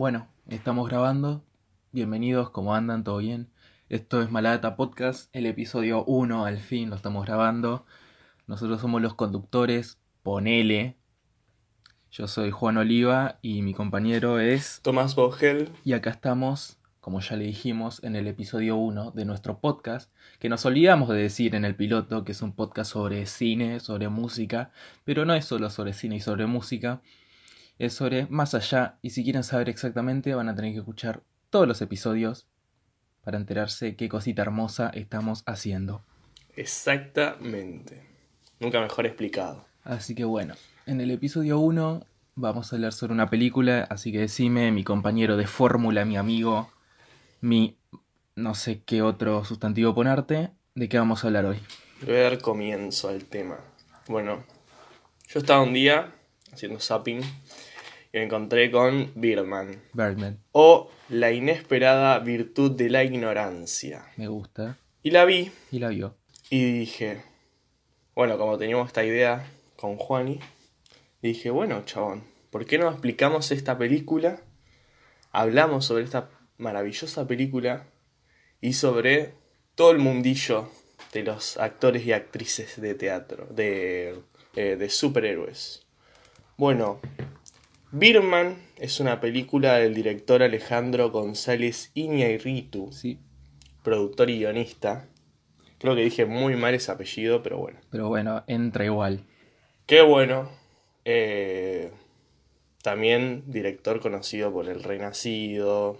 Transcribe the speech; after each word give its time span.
Bueno, 0.00 0.28
estamos 0.48 0.88
grabando. 0.88 1.44
Bienvenidos, 1.92 2.48
¿cómo 2.48 2.74
andan? 2.74 3.04
¿Todo 3.04 3.18
bien? 3.18 3.50
Esto 3.90 4.22
es 4.22 4.30
Malata 4.30 4.74
Podcast, 4.74 5.28
el 5.36 5.44
episodio 5.44 6.06
1, 6.06 6.46
al 6.46 6.58
fin 6.58 6.88
lo 6.88 6.96
estamos 6.96 7.26
grabando. 7.26 7.84
Nosotros 8.46 8.80
somos 8.80 9.02
los 9.02 9.12
conductores, 9.12 9.98
ponele. 10.22 10.96
Yo 12.10 12.28
soy 12.28 12.50
Juan 12.50 12.78
Oliva 12.78 13.40
y 13.42 13.60
mi 13.60 13.74
compañero 13.74 14.40
es... 14.40 14.80
Tomás 14.82 15.14
Vogel. 15.16 15.68
Y 15.84 15.92
acá 15.92 16.08
estamos, 16.08 16.78
como 17.00 17.20
ya 17.20 17.36
le 17.36 17.44
dijimos, 17.44 18.02
en 18.02 18.16
el 18.16 18.26
episodio 18.26 18.76
1 18.76 19.10
de 19.10 19.26
nuestro 19.26 19.58
podcast, 19.60 20.10
que 20.38 20.48
nos 20.48 20.64
olvidamos 20.64 21.10
de 21.10 21.16
decir 21.16 21.54
en 21.54 21.66
el 21.66 21.76
piloto 21.76 22.24
que 22.24 22.32
es 22.32 22.40
un 22.40 22.54
podcast 22.54 22.90
sobre 22.90 23.26
cine, 23.26 23.80
sobre 23.80 24.08
música, 24.08 24.70
pero 25.04 25.26
no 25.26 25.34
es 25.34 25.44
solo 25.44 25.68
sobre 25.68 25.92
cine 25.92 26.16
y 26.16 26.20
sobre 26.20 26.46
música, 26.46 27.02
es 27.80 27.94
sobre 27.94 28.26
más 28.26 28.54
allá 28.54 28.98
y 29.00 29.10
si 29.10 29.24
quieren 29.24 29.42
saber 29.42 29.70
exactamente 29.70 30.34
van 30.34 30.50
a 30.50 30.54
tener 30.54 30.72
que 30.72 30.80
escuchar 30.80 31.22
todos 31.48 31.66
los 31.66 31.80
episodios 31.80 32.46
para 33.24 33.38
enterarse 33.38 33.96
qué 33.96 34.08
cosita 34.08 34.42
hermosa 34.42 34.90
estamos 34.90 35.42
haciendo. 35.46 36.02
Exactamente. 36.56 38.02
Nunca 38.60 38.82
mejor 38.82 39.06
explicado. 39.06 39.64
Así 39.82 40.14
que 40.14 40.24
bueno, 40.24 40.54
en 40.84 41.00
el 41.00 41.10
episodio 41.10 41.58
1 41.58 42.04
vamos 42.34 42.70
a 42.70 42.76
hablar 42.76 42.92
sobre 42.92 43.14
una 43.14 43.30
película, 43.30 43.86
así 43.88 44.12
que 44.12 44.18
decime, 44.18 44.70
mi 44.72 44.84
compañero 44.84 45.38
de 45.38 45.46
fórmula, 45.46 46.04
mi 46.04 46.18
amigo, 46.18 46.70
mi 47.40 47.78
no 48.36 48.54
sé 48.54 48.82
qué 48.84 49.00
otro 49.00 49.42
sustantivo 49.46 49.94
ponerte, 49.94 50.50
¿de 50.74 50.88
qué 50.90 50.98
vamos 50.98 51.24
a 51.24 51.28
hablar 51.28 51.46
hoy? 51.46 51.56
voy 52.02 52.16
a 52.16 52.22
dar 52.24 52.38
comienzo 52.40 53.08
al 53.08 53.24
tema. 53.24 53.58
Bueno, 54.06 54.44
yo 55.28 55.40
estaba 55.40 55.62
un 55.62 55.72
día 55.72 56.12
haciendo 56.52 56.78
zapping 56.78 57.22
y 58.12 58.18
me 58.18 58.24
encontré 58.24 58.70
con 58.70 59.12
Birdman. 59.14 59.82
Birdman. 59.92 60.38
O 60.52 60.90
La 61.08 61.32
inesperada 61.32 62.18
virtud 62.18 62.72
de 62.72 62.90
la 62.90 63.04
ignorancia. 63.04 64.06
Me 64.16 64.28
gusta. 64.28 64.78
Y 65.02 65.10
la 65.10 65.24
vi. 65.24 65.50
Y 65.70 65.78
la 65.78 65.88
vio. 65.88 66.16
Y 66.50 66.72
dije, 66.80 67.22
bueno, 68.14 68.36
como 68.38 68.58
teníamos 68.58 68.88
esta 68.88 69.04
idea 69.04 69.46
con 69.76 69.96
Juani, 69.96 70.40
dije, 71.22 71.50
bueno, 71.50 71.82
chabón, 71.84 72.24
¿por 72.50 72.66
qué 72.66 72.78
no 72.78 72.90
explicamos 72.90 73.52
esta 73.52 73.78
película? 73.78 74.40
Hablamos 75.32 75.86
sobre 75.86 76.04
esta 76.04 76.30
maravillosa 76.58 77.26
película 77.26 77.86
y 78.60 78.72
sobre 78.72 79.34
todo 79.74 79.92
el 79.92 79.98
mundillo 79.98 80.68
de 81.12 81.22
los 81.22 81.56
actores 81.56 82.04
y 82.04 82.12
actrices 82.12 82.80
de 82.80 82.94
teatro, 82.94 83.46
de, 83.50 84.20
eh, 84.56 84.76
de 84.76 84.90
superhéroes. 84.90 85.86
Bueno, 86.56 87.00
Birman 87.92 88.56
es 88.76 89.00
una 89.00 89.20
película 89.20 89.76
del 89.78 89.94
director 89.94 90.42
Alejandro 90.42 91.10
González 91.10 91.90
Iñárritu, 91.94 92.92
Sí. 92.92 93.18
productor 93.82 94.30
y 94.30 94.38
guionista. 94.38 95.06
Creo 95.78 95.94
que 95.94 96.02
dije 96.02 96.26
muy 96.26 96.56
mal 96.56 96.74
ese 96.74 96.92
apellido, 96.92 97.42
pero 97.42 97.58
bueno. 97.58 97.78
Pero 97.90 98.08
bueno, 98.08 98.44
entra 98.46 98.84
igual. 98.84 99.24
Qué 99.86 100.02
bueno. 100.02 100.50
Eh, 101.04 101.90
también 102.82 103.44
director 103.46 104.00
conocido 104.00 104.52
por 104.52 104.68
El 104.68 104.82
Renacido. 104.82 105.98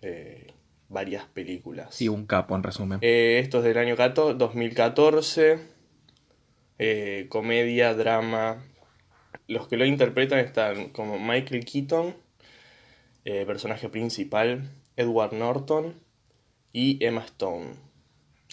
eh, 0.00 0.46
varias 0.88 1.24
películas. 1.26 1.94
Sí, 1.94 2.08
un 2.08 2.24
capo 2.24 2.54
en 2.56 2.62
resumen. 2.62 2.98
Eh, 3.02 3.40
esto 3.42 3.58
es 3.58 3.64
del 3.64 3.76
año 3.78 3.96
14 3.96 4.38
2014. 4.38 5.58
eh, 6.78 7.26
comedia, 7.28 7.92
drama. 7.94 8.64
Los 9.48 9.66
que 9.66 9.78
lo 9.78 9.86
interpretan 9.86 10.40
están 10.40 10.90
como 10.90 11.18
Michael 11.18 11.64
Keaton, 11.64 12.14
eh, 13.24 13.46
personaje 13.46 13.88
principal, 13.88 14.70
Edward 14.94 15.32
Norton 15.32 15.94
y 16.70 17.02
Emma 17.02 17.22
Stone. 17.22 17.76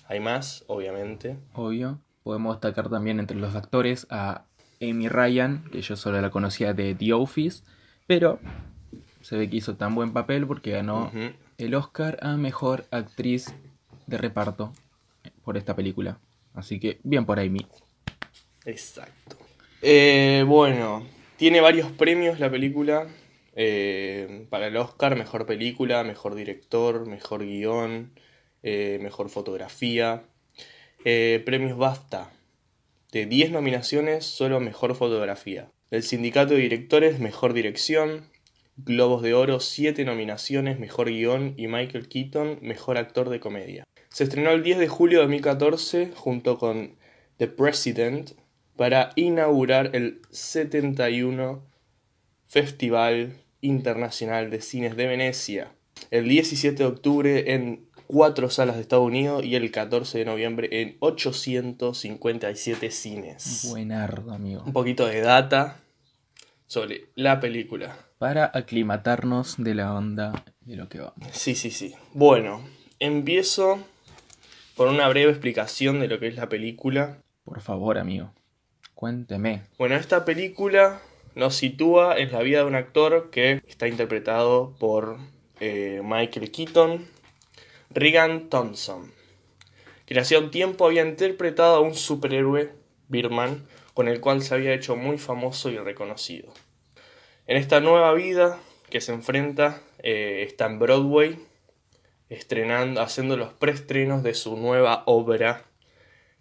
Hay 0.08 0.22
más, 0.22 0.64
obviamente. 0.68 1.38
Obvio. 1.54 2.00
Podemos 2.24 2.56
destacar 2.56 2.90
también 2.90 3.20
entre 3.20 3.36
los 3.36 3.56
actores 3.56 4.08
a 4.10 4.46
Amy 4.82 5.10
Ryan, 5.10 5.66
que 5.70 5.82
yo 5.82 5.98
solo 5.98 6.22
la 6.22 6.30
conocía 6.30 6.74
de 6.74 6.96
The 6.96 7.12
Office, 7.12 7.64
pero 8.08 8.40
se 9.22 9.36
ve 9.36 9.50
que 9.50 9.58
hizo 9.58 9.76
tan 9.76 9.96
buen 9.96 10.14
papel 10.14 10.48
porque 10.48 10.72
ganó 10.72 11.12
el 11.58 11.76
Oscar 11.76 12.20
a 12.22 12.38
Mejor 12.38 12.86
Actriz 12.90 13.54
de 14.08 14.18
Reparto 14.18 14.72
por 15.44 15.58
esta 15.58 15.76
película. 15.76 16.20
Así 16.54 16.80
que 16.80 17.00
bien 17.04 17.26
por 17.26 17.40
Amy. 17.40 17.68
Exacto. 18.64 19.45
Eh, 19.82 20.44
bueno, 20.48 21.06
tiene 21.38 21.62
varios 21.62 21.92
premios 21.92 22.40
la 22.40 22.50
película. 22.50 23.08
eh, 23.58 24.48
para 24.50 24.68
el 24.68 24.76
Oscar, 24.76 25.16
mejor 25.16 25.46
película, 25.46 26.04
mejor 26.04 26.36
director, 26.36 27.08
mejor 27.08 27.46
guion, 27.46 28.12
eh, 28.64 29.00
mejor 29.02 29.30
fotografía. 29.30 30.24
Premios 31.04 31.78
BAFTA. 31.78 32.32
De 33.12 33.26
10 33.26 33.52
nominaciones, 33.52 34.26
solo 34.26 34.60
mejor 34.60 34.96
fotografía. 34.96 35.70
El 35.92 36.04
Sindicato 36.04 36.56
de 36.56 36.62
Directores, 36.62 37.20
mejor 37.20 37.54
dirección. 37.54 38.30
Globos 38.76 39.22
de 39.22 39.34
Oro, 39.34 39.62
7 39.62 40.04
nominaciones, 40.04 40.80
mejor 40.80 41.10
guion. 41.10 41.54
Y 41.56 41.68
Michael 41.68 42.10
Keaton, 42.10 42.60
mejor 42.62 42.98
actor 42.98 43.30
de 43.30 43.40
comedia. 43.40 43.84
Se 44.10 44.26
estrenó 44.26 44.52
el 44.52 44.64
10 44.64 44.80
de 44.80 44.88
julio 44.88 45.20
de 45.20 45.26
2014 45.26 46.12
junto 46.16 46.58
con 46.58 46.96
The 47.38 47.48
President 47.48 48.32
para 48.76 49.12
inaugurar 49.16 49.92
el 49.96 50.22
71 50.32 51.64
Festival 52.48 53.38
Internacional 53.62 54.50
de 54.50 54.62
Cines 54.62 54.96
de 54.96 55.08
Venecia. 55.08 55.72
El 56.12 56.28
17 56.28 56.78
de 56.78 56.86
octubre 56.86 57.54
en 57.54 57.86
cuatro 58.08 58.50
salas 58.50 58.76
de 58.76 58.82
Estados 58.82 59.06
Unidos 59.06 59.44
y 59.44 59.56
el 59.56 59.72
14 59.72 60.20
de 60.20 60.26
noviembre 60.26 60.82
en 60.82 60.98
857 61.00 62.92
cines. 62.92 63.68
Buenardo, 63.70 64.34
amigo. 64.34 64.64
Un 64.66 64.74
poquito 64.74 65.06
de 65.08 65.22
data 65.22 65.80
sobre 66.68 67.06
la 67.16 67.40
película. 67.40 67.98
Para 68.18 68.52
aclimatarnos 68.54 69.56
de 69.58 69.76
la 69.76 69.94
onda 69.94 70.46
de 70.62 70.76
lo 70.76 70.90
que 70.90 71.00
vamos. 71.00 71.28
Sí, 71.32 71.56
sí, 71.56 71.72
sí. 71.72 71.94
Bueno, 72.14 72.62
empiezo 73.00 73.80
por 74.76 74.88
una 74.88 75.08
breve 75.08 75.32
explicación 75.32 76.00
de 76.00 76.08
lo 76.08 76.20
que 76.20 76.28
es 76.28 76.36
la 76.36 76.50
película. 76.50 77.18
Por 77.44 77.62
favor, 77.62 77.98
amigo. 77.98 78.34
Cuénteme. 78.96 79.64
Bueno, 79.78 79.96
esta 79.96 80.26
película 80.26 81.02
nos 81.36 81.56
sitúa 81.56 82.18
en 82.18 82.32
la 82.32 82.42
vida 82.42 82.60
de 82.60 82.66
un 82.66 82.76
actor 82.76 83.30
que 83.30 83.62
está 83.68 83.88
interpretado 83.88 84.74
por 84.80 85.18
eh, 85.60 86.02
Michael 86.04 86.50
Keaton, 86.50 87.06
Regan 87.90 88.50
Thompson, 88.50 89.12
quien 90.06 90.20
hacía 90.20 90.40
un 90.40 90.50
tiempo 90.50 90.86
había 90.86 91.06
interpretado 91.06 91.76
a 91.76 91.82
un 91.82 91.94
superhéroe, 91.94 92.72
Birdman, 93.10 93.68
con 93.94 94.08
el 94.08 94.22
cual 94.22 94.42
se 94.42 94.56
había 94.56 94.74
hecho 94.74 94.96
muy 94.96 95.18
famoso 95.18 95.70
y 95.70 95.78
reconocido. 95.78 96.54
En 97.48 97.58
esta 97.58 97.82
nueva 97.82 98.14
vida 98.14 98.60
que 98.90 99.02
se 99.02 99.14
enfrenta, 99.14 99.82
eh, 100.00 100.46
está 100.48 100.68
en 100.68 100.80
Broadway, 100.80 101.40
estrenando, 102.30 103.02
haciendo 103.02 103.36
los 103.36 103.54
preestrenos 103.54 104.24
de 104.24 104.34
su 104.34 104.56
nueva 104.56 105.04
obra, 105.06 105.66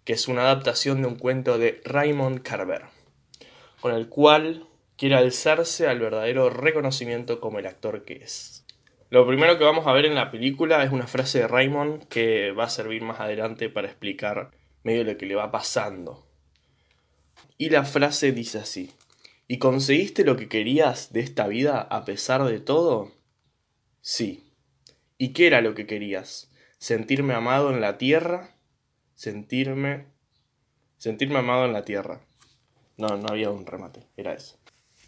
que 0.05 0.13
es 0.13 0.27
una 0.27 0.43
adaptación 0.43 1.01
de 1.01 1.07
un 1.07 1.15
cuento 1.15 1.57
de 1.57 1.81
Raymond 1.83 2.41
Carver, 2.43 2.83
con 3.81 3.93
el 3.93 4.07
cual 4.07 4.67
quiere 4.95 5.15
alzarse 5.15 5.87
al 5.87 5.99
verdadero 5.99 6.49
reconocimiento 6.49 7.41
como 7.41 7.59
el 7.59 7.65
actor 7.65 8.05
que 8.05 8.13
es. 8.23 8.65
Lo 9.09 9.27
primero 9.27 9.57
que 9.57 9.63
vamos 9.63 9.87
a 9.87 9.93
ver 9.93 10.05
en 10.05 10.15
la 10.15 10.31
película 10.31 10.83
es 10.83 10.91
una 10.91 11.07
frase 11.07 11.39
de 11.39 11.47
Raymond 11.47 12.07
que 12.07 12.51
va 12.51 12.65
a 12.65 12.69
servir 12.69 13.01
más 13.01 13.19
adelante 13.19 13.69
para 13.69 13.87
explicar 13.87 14.51
medio 14.83 15.03
lo 15.03 15.17
que 15.17 15.25
le 15.25 15.35
va 15.35 15.51
pasando. 15.51 16.27
Y 17.57 17.69
la 17.69 17.83
frase 17.83 18.31
dice 18.31 18.59
así: 18.59 18.91
¿Y 19.47 19.57
conseguiste 19.59 20.23
lo 20.23 20.37
que 20.37 20.49
querías 20.49 21.13
de 21.13 21.21
esta 21.21 21.47
vida 21.47 21.81
a 21.81 22.03
pesar 22.05 22.43
de 22.43 22.59
todo? 22.59 23.11
Sí. 24.01 24.51
¿Y 25.17 25.33
qué 25.33 25.47
era 25.47 25.61
lo 25.61 25.75
que 25.75 25.85
querías? 25.85 26.51
¿Sentirme 26.77 27.33
amado 27.33 27.71
en 27.71 27.81
la 27.81 27.97
tierra? 27.97 28.54
Sentirme. 29.15 30.05
Sentirme 30.97 31.39
amado 31.39 31.65
en 31.65 31.73
la 31.73 31.83
tierra. 31.83 32.21
No, 32.97 33.17
no 33.17 33.27
había 33.29 33.49
un 33.49 33.65
remate, 33.65 34.07
era 34.15 34.33
eso. 34.33 34.57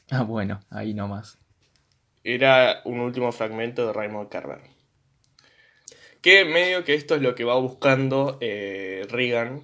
Ah, 0.09 0.23
bueno, 0.23 0.59
ahí 0.69 0.93
nomás. 0.93 1.37
Era 2.23 2.81
un 2.85 2.99
último 2.99 3.31
fragmento 3.31 3.85
de 3.85 3.93
Raymond 3.93 4.29
Carver. 4.29 4.61
Que 6.21 6.45
medio 6.45 6.83
que 6.83 6.93
esto 6.93 7.15
es 7.15 7.21
lo 7.21 7.35
que 7.35 7.43
va 7.43 7.57
buscando 7.57 8.37
eh, 8.41 9.05
Reagan 9.09 9.61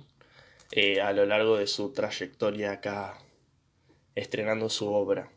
eh, 0.72 1.02
a 1.02 1.12
lo 1.14 1.26
largo 1.26 1.58
de 1.58 1.68
su 1.68 1.92
trayectoria 1.94 2.72
acá, 2.74 3.18
estrenando 4.16 4.70
su 4.70 4.92
obra. 4.92 5.30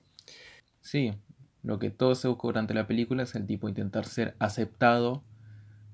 Sí, 0.81 1.15
lo 1.63 1.79
que 1.79 1.91
todo 1.91 2.15
se 2.15 2.29
busca 2.29 2.49
durante 2.49 2.75
la 2.75 2.87
película 2.87 3.25
es 3.25 3.35
el 3.35 3.47
tipo 3.47 3.69
intentar 3.69 4.07
ser 4.07 4.37
aceptado, 4.39 5.25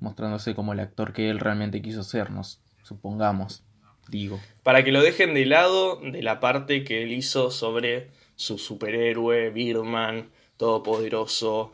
mostrándose 0.01 0.55
como 0.55 0.75
el 0.75 0.81
actor 0.81 1.13
que 1.13 1.31
él 1.31 1.39
realmente 1.39 1.81
quiso 1.81 2.03
ser, 2.03 2.31
nos 2.31 2.63
supongamos, 2.83 3.63
digo. 4.09 4.41
Para 4.63 4.85
que 4.85 4.93
lo 4.93 5.03
dejen 5.03 5.35
de 5.35 5.47
lado 5.47 5.97
de 5.97 6.23
la 6.23 6.41
parte 6.41 6.85
que 6.85 7.03
él 7.03 7.13
hizo 7.13 7.51
sobre 7.51 8.11
su 8.37 8.59
superhéroe, 8.59 9.51
Birdman, 9.51 10.31
todopoderoso, 10.57 11.73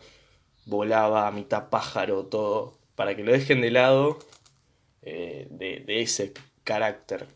volaba 0.67 1.27
a 1.27 1.31
mitad 1.31 1.69
pájaro, 1.69 2.27
todo, 2.27 2.79
para 2.95 3.17
que 3.17 3.25
lo 3.25 3.33
dejen 3.33 3.61
de 3.61 3.71
lado 3.71 4.19
eh, 5.03 5.49
de, 5.51 5.81
de 5.81 6.03
ese 6.03 6.33
carácter 6.65 7.27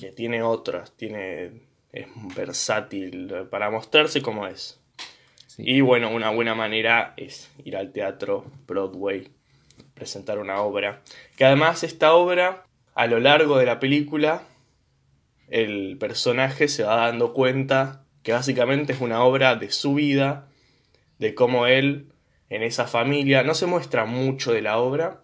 que 0.00 0.12
tiene 0.12 0.42
otras, 0.42 0.92
tiene, 0.92 1.60
es 1.92 2.06
versátil 2.34 3.30
para 3.50 3.70
mostrarse 3.70 4.22
como 4.22 4.46
es. 4.46 4.80
Sí. 5.46 5.62
Y 5.66 5.80
bueno, 5.82 6.10
una 6.10 6.30
buena 6.30 6.54
manera 6.54 7.12
es 7.16 7.50
ir 7.64 7.76
al 7.76 7.92
teatro 7.92 8.46
Broadway, 8.66 9.30
presentar 9.92 10.38
una 10.38 10.62
obra. 10.62 11.02
Que 11.36 11.44
además 11.44 11.84
esta 11.84 12.14
obra, 12.14 12.64
a 12.98 13.06
lo 13.06 13.20
largo 13.20 13.58
de 13.58 13.64
la 13.64 13.78
película, 13.78 14.42
el 15.46 15.98
personaje 15.98 16.66
se 16.66 16.82
va 16.82 16.96
dando 16.96 17.32
cuenta 17.32 18.04
que 18.24 18.32
básicamente 18.32 18.92
es 18.92 19.00
una 19.00 19.22
obra 19.22 19.54
de 19.54 19.70
su 19.70 19.94
vida, 19.94 20.48
de 21.20 21.32
cómo 21.32 21.68
él 21.68 22.08
en 22.50 22.64
esa 22.64 22.88
familia, 22.88 23.44
no 23.44 23.54
se 23.54 23.66
muestra 23.66 24.04
mucho 24.04 24.52
de 24.52 24.62
la 24.62 24.78
obra, 24.78 25.22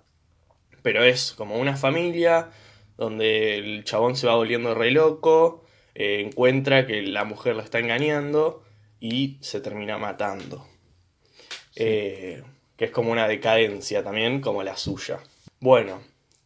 pero 0.83 1.03
es 1.03 1.33
como 1.33 1.59
una 1.59 1.77
familia 1.77 2.51
donde 2.97 3.59
el 3.59 3.83
chabón 3.83 4.15
se 4.15 4.29
va 4.29 4.37
volviendo 4.37 4.73
re 4.77 4.93
loco, 4.93 5.65
eh, 5.97 6.23
encuentra 6.25 6.87
que 6.87 7.03
la 7.03 7.25
mujer 7.25 7.57
lo 7.57 7.63
está 7.63 7.81
engañando 7.81 8.63
y 9.01 9.39
se 9.41 9.61
termina 9.61 9.99
matando. 9.99 10.65
Eh, 11.75 12.45
que 12.77 12.85
es 12.85 12.93
como 12.93 13.11
una 13.11 13.27
decadencia 13.27 14.05
también, 14.05 14.41
como 14.41 14.63
la 14.63 14.77
suya. 14.77 15.19
Bueno, 15.59 16.01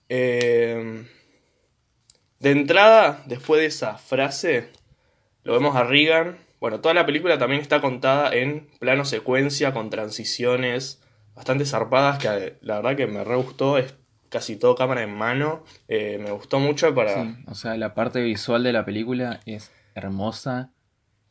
eh, 0.08 1.04
de 2.40 2.50
entrada, 2.52 3.23
después 3.26 3.61
de 3.61 3.67
esa 3.67 3.99
frase, 3.99 4.70
lo 5.44 5.52
vemos 5.55 5.75
a 5.76 5.85
Regan. 5.85 6.37
Bueno, 6.61 6.81
toda 6.81 6.94
la 6.94 7.06
película 7.06 7.38
también 7.38 7.61
está 7.61 7.81
contada 7.81 8.32
en 8.35 8.69
plano 8.81 9.05
secuencia, 9.05 9.73
con 9.73 9.90
transiciones 9.90 11.02
bastante 11.35 11.64
zarpadas, 11.64 12.19
que 12.19 12.56
la 12.62 12.76
verdad 12.81 12.96
que 12.96 13.06
me 13.06 13.23
re 13.25 13.37
gustó. 13.37 13.79
Es 13.79 13.94
casi 14.29 14.56
todo 14.56 14.75
cámara 14.75 15.02
en 15.02 15.14
mano. 15.14 15.64
Eh, 15.87 16.19
me 16.20 16.31
gustó 16.32 16.58
mucho 16.58 16.94
para... 16.94 17.23
Sí, 17.23 17.37
o 17.46 17.55
sea, 17.55 17.76
la 17.76 17.94
parte 17.94 18.20
visual 18.20 18.62
de 18.64 18.73
la 18.73 18.85
película 18.85 19.40
es 19.46 19.70
hermosa. 19.94 20.73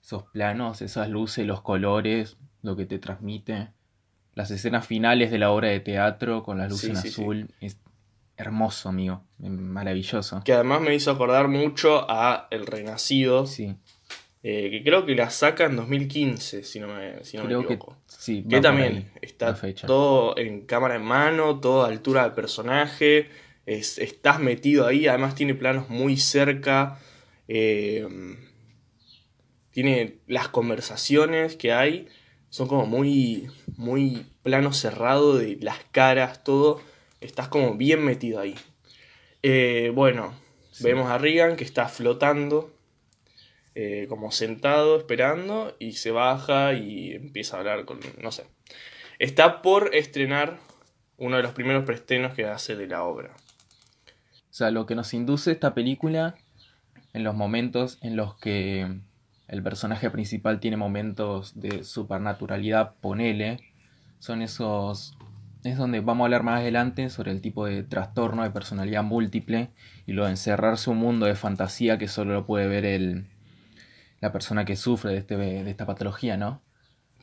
Esos 0.01 0.23
planos, 0.23 0.81
esas 0.81 1.09
luces, 1.09 1.45
los 1.45 1.61
colores, 1.61 2.37
lo 2.61 2.77
que 2.77 2.85
te 2.85 2.97
transmite. 2.99 3.67
Las 4.33 4.51
escenas 4.51 4.87
finales 4.87 5.29
de 5.31 5.39
la 5.39 5.51
obra 5.51 5.67
de 5.67 5.81
teatro 5.81 6.43
con 6.43 6.57
las 6.57 6.69
luces 6.69 6.89
Sí, 7.01 7.07
en 7.07 7.13
sí. 7.13 7.21
azul. 7.21 7.49
Es 7.59 7.77
hermoso, 8.37 8.89
amigo. 8.89 9.23
Maravilloso. 9.39 10.41
Que 10.45 10.53
además 10.53 10.81
me 10.81 10.95
hizo 10.95 11.11
acordar 11.11 11.47
mucho 11.47 12.05
a 12.09 12.47
El 12.51 12.65
Renacido, 12.65 13.45
Sí, 13.47 13.75
eh, 14.43 14.69
que 14.71 14.83
creo 14.83 15.05
que 15.05 15.15
la 15.15 15.29
saca 15.29 15.65
en 15.65 15.75
2015, 15.75 16.63
si 16.63 16.79
no 16.79 16.87
me, 16.87 17.23
si 17.23 17.35
no 17.37 17.43
me 17.43 17.49
creo 17.49 17.59
que 17.67 17.73
equivoco. 17.73 17.97
sí. 18.07 18.43
Que 18.43 18.57
por 18.57 18.61
también 18.61 18.93
ahí, 18.93 19.11
está 19.21 19.59
todo 19.85 20.37
en 20.37 20.61
cámara 20.65 20.95
en 20.95 21.03
mano, 21.03 21.59
todo 21.59 21.83
a 21.83 21.87
altura 21.87 22.23
del 22.23 22.33
personaje. 22.33 23.29
es- 23.65 23.97
estás 23.97 24.39
metido 24.39 24.87
ahí, 24.87 25.07
además 25.07 25.35
tiene 25.35 25.53
planos 25.53 25.89
muy 25.89 26.15
cerca. 26.17 26.99
eh, 27.49 28.07
tiene 29.71 30.19
las 30.27 30.47
conversaciones 30.47 31.55
que 31.55 31.71
hay, 31.71 32.07
son 32.49 32.67
como 32.67 32.85
muy, 32.85 33.47
muy 33.75 34.25
plano 34.41 34.73
cerrado 34.73 35.37
de 35.37 35.57
las 35.61 35.77
caras, 35.91 36.43
todo. 36.43 36.81
Estás 37.21 37.47
como 37.47 37.75
bien 37.75 38.03
metido 38.03 38.39
ahí. 38.39 38.55
Eh, 39.43 39.91
bueno, 39.93 40.33
Sí. 40.71 40.83
vemos 40.83 41.09
a 41.09 41.17
Regan 41.17 41.55
que 41.55 41.63
está 41.63 41.87
flotando, 41.87 42.71
eh, 43.73 44.05
como 44.09 44.31
sentado, 44.31 44.97
esperando, 44.97 45.75
y 45.79 45.93
se 45.93 46.11
baja 46.11 46.73
y 46.73 47.13
empieza 47.13 47.55
a 47.55 47.59
hablar 47.59 47.85
con, 47.85 47.99
no 48.21 48.31
sé. 48.31 48.45
Está 49.19 49.61
por 49.63 49.95
estrenar 49.95 50.59
uno 51.17 51.37
de 51.37 51.43
los 51.43 51.53
primeros 51.53 51.83
preestrenos 51.85 52.35
que 52.35 52.45
hace 52.45 52.75
de 52.75 52.87
la 52.87 53.03
obra. 53.03 53.35
O 54.49 54.53
sea, 54.53 54.69
lo 54.71 54.85
que 54.85 54.95
nos 54.95 55.13
induce 55.13 55.51
esta 55.51 55.73
película 55.73 56.35
en 57.13 57.23
los 57.23 57.33
momentos 57.33 57.97
en 58.01 58.15
los 58.15 58.35
que 58.35 58.87
el 59.47 59.63
personaje 59.63 60.09
principal 60.11 60.59
tiene 60.59 60.77
momentos 60.77 61.59
de 61.59 61.83
supernaturalidad, 61.83 62.95
ponele, 63.01 63.59
son 64.19 64.41
esos... 64.43 65.16
Es 65.63 65.77
donde 65.77 65.99
vamos 66.01 66.23
a 66.23 66.25
hablar 66.25 66.43
más 66.43 66.59
adelante 66.61 67.09
sobre 67.09 67.31
el 67.31 67.41
tipo 67.41 67.65
de 67.65 67.83
trastorno 67.83 68.43
de 68.43 68.51
personalidad 68.51 69.03
múltiple 69.03 69.69
y 70.05 70.13
lo 70.13 70.25
de 70.25 70.31
encerrarse 70.31 70.89
un 70.89 70.97
mundo 70.97 71.25
de 71.25 71.35
fantasía 71.35 71.97
que 71.97 72.07
solo 72.07 72.33
lo 72.33 72.45
puede 72.45 72.67
ver 72.67 72.85
el, 72.85 73.25
la 74.21 74.31
persona 74.31 74.65
que 74.65 74.75
sufre 74.75 75.11
de, 75.11 75.17
este, 75.17 75.35
de 75.35 75.69
esta 75.69 75.85
patología, 75.85 76.37
¿no? 76.37 76.61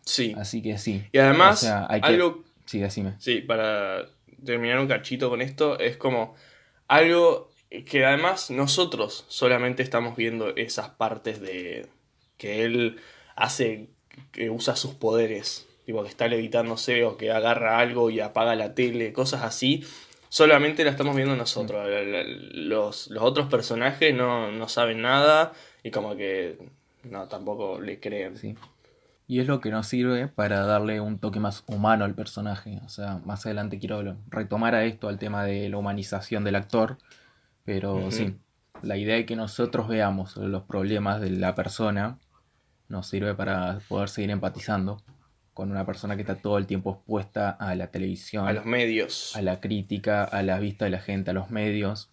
Sí. 0.05 0.35
Así 0.37 0.61
que 0.63 0.77
sí. 0.79 1.05
Y 1.13 1.19
además, 1.19 1.63
O 1.63 1.67
sea, 1.67 1.87
hay 1.89 2.01
que- 2.01 2.07
algo 2.09 2.45
Sí, 2.67 2.81
decime. 2.81 3.15
Sí, 3.19 3.41
para 3.41 4.07
terminar 4.45 4.79
un 4.81 4.89
cachito 4.89 5.29
con 5.29 5.41
esto, 5.43 5.79
es 5.79 5.97
como 5.99 6.35
algo 6.89 7.51
que 7.87 8.05
además 8.07 8.51
nosotros 8.51 9.25
solamente 9.29 9.83
estamos 9.83 10.17
viendo 10.17 10.55
esas 10.57 10.89
partes 10.91 11.41
de 11.41 11.89
que 12.39 12.65
él 12.65 12.97
hace, 13.37 13.89
que 14.33 14.49
usa 14.49 14.77
sus 14.77 14.95
poderes, 14.95 15.67
tipo 15.85 16.03
que 16.03 16.09
está 16.09 16.29
levitándose 16.29 17.05
o 17.05 17.17
que 17.17 17.31
agarra 17.31 17.79
algo 17.79 18.11
y 18.11 18.21
apaga 18.21 18.55
la 18.55 18.75
tele, 18.75 19.13
cosas 19.13 19.43
así. 19.43 19.85
Solamente 20.29 20.85
la 20.85 20.91
estamos 20.91 21.15
viendo 21.15 21.37
nosotros. 21.37 21.87
La- 21.89 22.25
Los, 22.25 23.09
los 23.09 23.23
otros 23.23 23.49
personajes 23.49 24.15
no, 24.15 24.51
no 24.51 24.69
saben 24.69 25.03
nada 25.03 25.53
y 25.83 25.91
como 25.91 26.17
que 26.17 26.59
no, 27.05 27.29
tampoco 27.29 27.81
le 27.81 28.01
creen. 28.01 28.37
Sí. 28.37 28.55
Y 29.27 29.41
es 29.41 29.47
lo 29.47 29.61
que 29.61 29.71
nos 29.71 29.87
sirve 29.87 30.29
para 30.29 30.67
darle 30.67 31.01
un 31.01 31.19
toque 31.19 31.41
más 31.41 31.65
humano 31.67 32.05
al 32.05 32.15
personaje. 32.15 32.81
O 32.85 32.89
sea, 32.89 33.21
más 33.25 33.47
adelante 33.47 33.79
quiero 33.79 34.17
retomar 34.29 34.75
a 34.75 34.85
esto, 34.85 35.09
al 35.09 35.19
tema 35.19 35.45
de 35.45 35.69
la 35.69 35.79
humanización 35.79 36.45
del 36.45 36.57
actor. 36.57 36.99
Pero 37.65 38.11
sí, 38.11 38.35
la 38.83 38.97
idea 38.99 39.15
de 39.17 39.25
que 39.25 39.37
nosotros 39.37 39.89
veamos 39.89 40.37
los 40.37 40.65
problemas 40.65 41.21
de 41.23 41.31
la 41.31 41.55
persona 41.55 42.19
nos 42.89 43.07
sirve 43.07 43.35
para 43.35 43.79
poder 43.89 44.11
seguir 44.11 44.31
empatizando 44.31 45.01
con 45.55 45.71
una 45.71 45.87
persona 45.87 46.17
que 46.17 46.23
está 46.23 46.35
todo 46.37 46.59
el 46.59 46.67
tiempo 46.67 46.93
expuesta 46.97 47.51
a 47.51 47.75
la 47.77 47.87
televisión, 47.87 48.47
A 48.47 48.53
los 48.53 48.67
medios. 48.67 49.35
a 49.37 49.41
la 49.43 49.61
crítica, 49.61 50.25
a 50.25 50.43
la 50.43 50.59
vista 50.59 50.85
de 50.85 50.91
la 50.91 50.99
gente, 51.01 51.31
a 51.31 51.35
los 51.35 51.51
medios. 51.51 52.11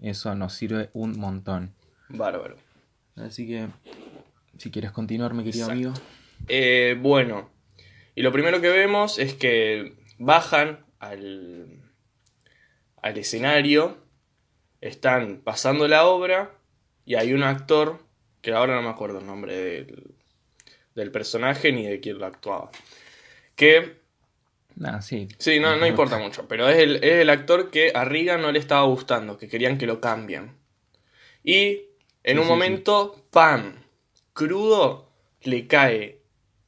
Eso 0.00 0.34
nos 0.34 0.54
sirve 0.54 0.90
un 0.92 1.18
montón. 1.18 1.74
Bárbaro. 2.08 2.56
Así 3.16 3.46
que, 3.46 3.66
si 4.58 4.70
quieres 4.70 4.92
continuar, 4.92 5.34
mi 5.34 5.44
querido 5.44 5.66
Exacto. 5.70 5.88
amigo. 5.88 5.92
Eh, 6.48 6.96
bueno, 7.00 7.50
y 8.14 8.22
lo 8.22 8.32
primero 8.32 8.60
que 8.60 8.68
vemos 8.68 9.18
es 9.18 9.34
que 9.34 9.94
bajan 10.18 10.84
al, 11.00 11.66
al 13.02 13.18
escenario, 13.18 13.98
están 14.80 15.40
pasando 15.42 15.88
la 15.88 16.06
obra 16.06 16.52
y 17.04 17.14
hay 17.16 17.32
un 17.32 17.42
actor, 17.42 18.00
que 18.40 18.52
ahora 18.52 18.74
no 18.74 18.82
me 18.82 18.88
acuerdo 18.90 19.18
el 19.20 19.26
nombre 19.26 19.56
del, 19.56 20.14
del 20.94 21.10
personaje 21.10 21.72
ni 21.72 21.86
de 21.86 22.00
quién 22.00 22.18
lo 22.18 22.26
actuaba, 22.26 22.70
que 23.56 24.02
Ah, 24.82 25.00
sí. 25.00 25.28
Sí, 25.38 25.60
no, 25.60 25.76
no 25.76 25.86
importa 25.86 26.18
mucho, 26.18 26.48
pero 26.48 26.68
es 26.68 26.78
el, 26.78 26.96
es 26.96 27.20
el 27.20 27.30
actor 27.30 27.70
que 27.70 27.92
a 27.94 28.04
Regan 28.04 28.42
no 28.42 28.50
le 28.50 28.58
estaba 28.58 28.82
gustando, 28.86 29.38
que 29.38 29.46
querían 29.48 29.78
que 29.78 29.86
lo 29.86 30.00
cambien. 30.00 30.56
Y 31.44 31.82
en 32.24 32.36
Sí, 32.36 32.38
un 32.38 32.42
sí, 32.42 32.48
momento, 32.50 33.24
¡pam! 33.30 33.74
Crudo, 34.32 35.12
le 35.42 35.68
cae 35.68 36.22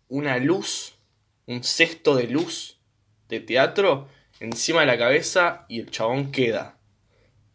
una 0.09 0.39
luz, 0.39 0.95
un 1.47 1.65
cesto 1.65 2.15
de 2.15 2.29
luz 2.29 2.79
de 3.29 3.41
teatro 3.41 4.09
encima 4.39 4.81
de 4.81 4.87
la 4.87 4.99
cabeza 4.99 5.65
y 5.69 5.81
el 5.81 5.91
chabón 5.91 6.31
queda. 6.31 6.79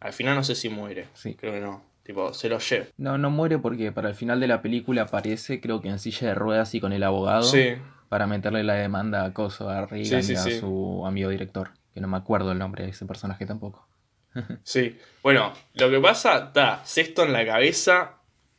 Al 0.00 0.12
final 0.12 0.34
no 0.34 0.44
sé 0.44 0.54
si 0.54 0.68
muere, 0.68 1.08
Sí. 1.14 1.34
creo 1.34 1.52
que 1.54 1.60
no. 1.60 1.82
Tipo, 2.04 2.34
se 2.34 2.48
lo 2.48 2.58
lleva. 2.58 2.86
No, 2.96 3.16
no 3.16 3.30
muere 3.30 3.58
porque 3.58 3.92
para 3.92 4.08
el 4.08 4.14
final 4.14 4.40
de 4.40 4.48
la 4.48 4.60
película 4.60 5.02
aparece, 5.02 5.60
creo 5.60 5.80
que 5.80 5.88
en 5.88 5.98
silla 5.98 6.28
de 6.28 6.34
ruedas 6.34 6.74
y 6.74 6.80
con 6.80 6.92
el 6.92 7.02
abogado, 7.04 7.44
Sí, 7.44 7.74
para 8.08 8.26
meterle 8.26 8.64
la 8.64 8.74
demanda 8.74 9.24
a 9.24 9.32
Coso, 9.32 9.68
a 9.70 9.86
Reagan 9.86 10.22
Sí, 10.22 10.28
sí, 10.28 10.32
y 10.32 10.36
a 10.36 10.40
sí. 10.42 10.58
su 10.60 11.04
amigo 11.06 11.30
director, 11.30 11.70
que 11.94 12.00
no 12.00 12.08
me 12.08 12.16
acuerdo 12.16 12.52
el 12.52 12.58
nombre 12.58 12.84
de 12.84 12.90
ese 12.90 13.06
personaje 13.06 13.46
tampoco. 13.46 13.86
Sí, 14.64 14.98
bueno, 15.22 15.52
lo 15.74 15.90
que 15.90 16.00
pasa, 16.00 16.46
está 16.46 16.82
cesto 16.84 17.22
en 17.24 17.32
la 17.32 17.46
cabeza, 17.46 18.14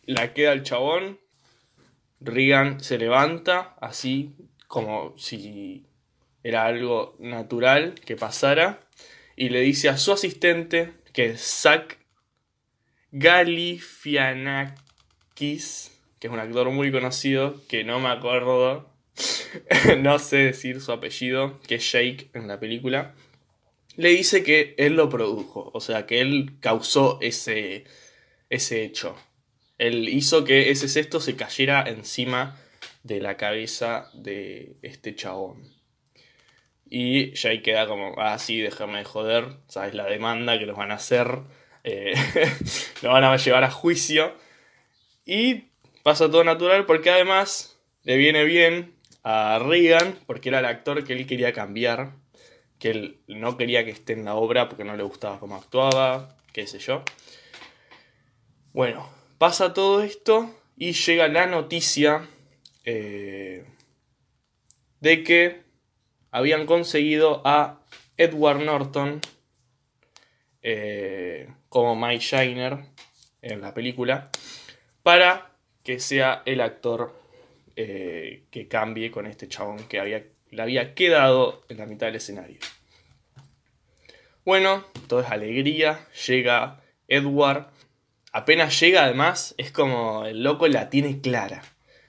la 0.05 0.33
queda 0.33 0.53
el 0.53 0.63
chabón, 0.63 1.19
Regan 2.21 2.79
se 2.79 2.97
levanta, 2.97 3.75
así 3.81 4.35
como 4.67 5.13
si 5.17 5.85
era 6.43 6.65
algo 6.65 7.15
natural 7.19 7.95
que 8.05 8.15
pasara, 8.15 8.79
y 9.35 9.49
le 9.49 9.59
dice 9.61 9.89
a 9.89 9.97
su 9.97 10.13
asistente, 10.13 10.93
que 11.11 11.31
es 11.31 11.41
Zach 11.41 11.97
Galifianakis, 13.13 15.91
que 16.19 16.27
es 16.27 16.33
un 16.33 16.39
actor 16.39 16.69
muy 16.71 16.91
conocido, 16.91 17.61
que 17.67 17.85
no 17.85 18.01
me 18.01 18.09
acuerdo, 18.09 18.89
no 19.99 20.19
sé 20.19 20.37
decir 20.37 20.81
su 20.81 20.91
apellido, 20.91 21.59
que 21.67 21.75
es 21.75 21.91
Jake 21.91 22.29
en 22.33 22.47
la 22.47 22.59
película 22.59 23.13
le 23.95 24.09
dice 24.09 24.43
que 24.43 24.75
él 24.77 24.95
lo 24.95 25.09
produjo, 25.09 25.69
o 25.73 25.79
sea, 25.79 26.05
que 26.05 26.21
él 26.21 26.53
causó 26.59 27.19
ese, 27.21 27.85
ese 28.49 28.83
hecho. 28.83 29.15
Él 29.77 30.09
hizo 30.09 30.43
que 30.43 30.71
ese 30.71 30.87
cesto 30.87 31.19
se 31.19 31.35
cayera 31.35 31.83
encima 31.87 32.59
de 33.03 33.19
la 33.19 33.37
cabeza 33.37 34.09
de 34.13 34.77
este 34.81 35.15
chabón. 35.15 35.71
Y 36.89 37.35
Jay 37.35 37.61
queda 37.61 37.87
como, 37.87 38.19
ah, 38.19 38.37
sí, 38.39 38.61
déjame 38.61 38.99
de 38.99 39.05
joder, 39.05 39.45
sabes 39.67 39.93
la 39.93 40.05
demanda 40.05 40.59
que 40.59 40.65
los 40.65 40.77
van 40.77 40.91
a 40.91 40.95
hacer, 40.95 41.39
eh, 41.83 42.13
lo 43.01 43.09
van 43.09 43.23
a 43.23 43.37
llevar 43.37 43.63
a 43.63 43.71
juicio. 43.71 44.33
Y 45.25 45.65
pasa 46.03 46.29
todo 46.29 46.43
natural 46.43 46.85
porque 46.85 47.09
además 47.09 47.77
le 48.03 48.17
viene 48.17 48.43
bien 48.43 48.95
a 49.23 49.59
Reagan, 49.59 50.19
porque 50.27 50.49
era 50.49 50.59
el 50.59 50.65
actor 50.65 51.03
que 51.03 51.13
él 51.13 51.25
quería 51.25 51.53
cambiar, 51.53 52.11
que 52.77 52.89
él 52.91 53.19
no 53.27 53.57
quería 53.57 53.85
que 53.85 53.91
esté 53.91 54.13
en 54.13 54.25
la 54.25 54.35
obra 54.35 54.67
porque 54.67 54.83
no 54.83 54.97
le 54.97 55.03
gustaba 55.03 55.39
cómo 55.39 55.55
actuaba, 55.55 56.35
qué 56.51 56.67
sé 56.67 56.79
yo. 56.79 57.03
Bueno, 58.73 59.09
pasa 59.37 59.73
todo 59.73 60.01
esto 60.01 60.53
y 60.75 60.93
llega 60.93 61.27
la 61.27 61.45
noticia 61.45 62.27
eh, 62.83 63.65
de 64.99 65.23
que 65.23 65.61
habían 66.31 66.65
conseguido 66.65 67.41
a 67.45 67.79
Edward 68.17 68.61
Norton 68.63 69.21
eh, 70.61 71.47
como 71.73 71.95
Mike 71.95 72.23
Shiner 72.23 72.85
en 73.41 73.59
la 73.59 73.73
película 73.73 74.29
para 75.01 75.49
que 75.81 75.99
sea 75.99 76.43
el 76.45 76.61
actor 76.61 77.19
eh, 77.75 78.43
que 78.51 78.67
cambie 78.67 79.09
con 79.09 79.25
este 79.25 79.47
chabón 79.47 79.79
que 79.87 79.99
había, 79.99 80.23
le 80.51 80.61
había 80.61 80.93
quedado 80.93 81.63
en 81.69 81.77
la 81.77 81.87
mitad 81.87 82.05
del 82.05 82.17
escenario. 82.17 82.59
Bueno, 84.45 84.85
todo 85.07 85.21
es 85.21 85.31
alegría, 85.31 86.07
llega 86.27 86.83
Edward. 87.07 87.69
Apenas 88.31 88.79
llega, 88.79 89.05
además, 89.05 89.55
es 89.57 89.71
como 89.71 90.25
el 90.25 90.43
loco 90.43 90.67
la 90.67 90.91
tiene 90.91 91.21
clara. 91.21 91.63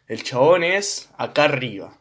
El 0.09 0.25
chabón 0.25 0.63
es 0.63 1.11
acá 1.17 1.45
arriba. 1.45 1.99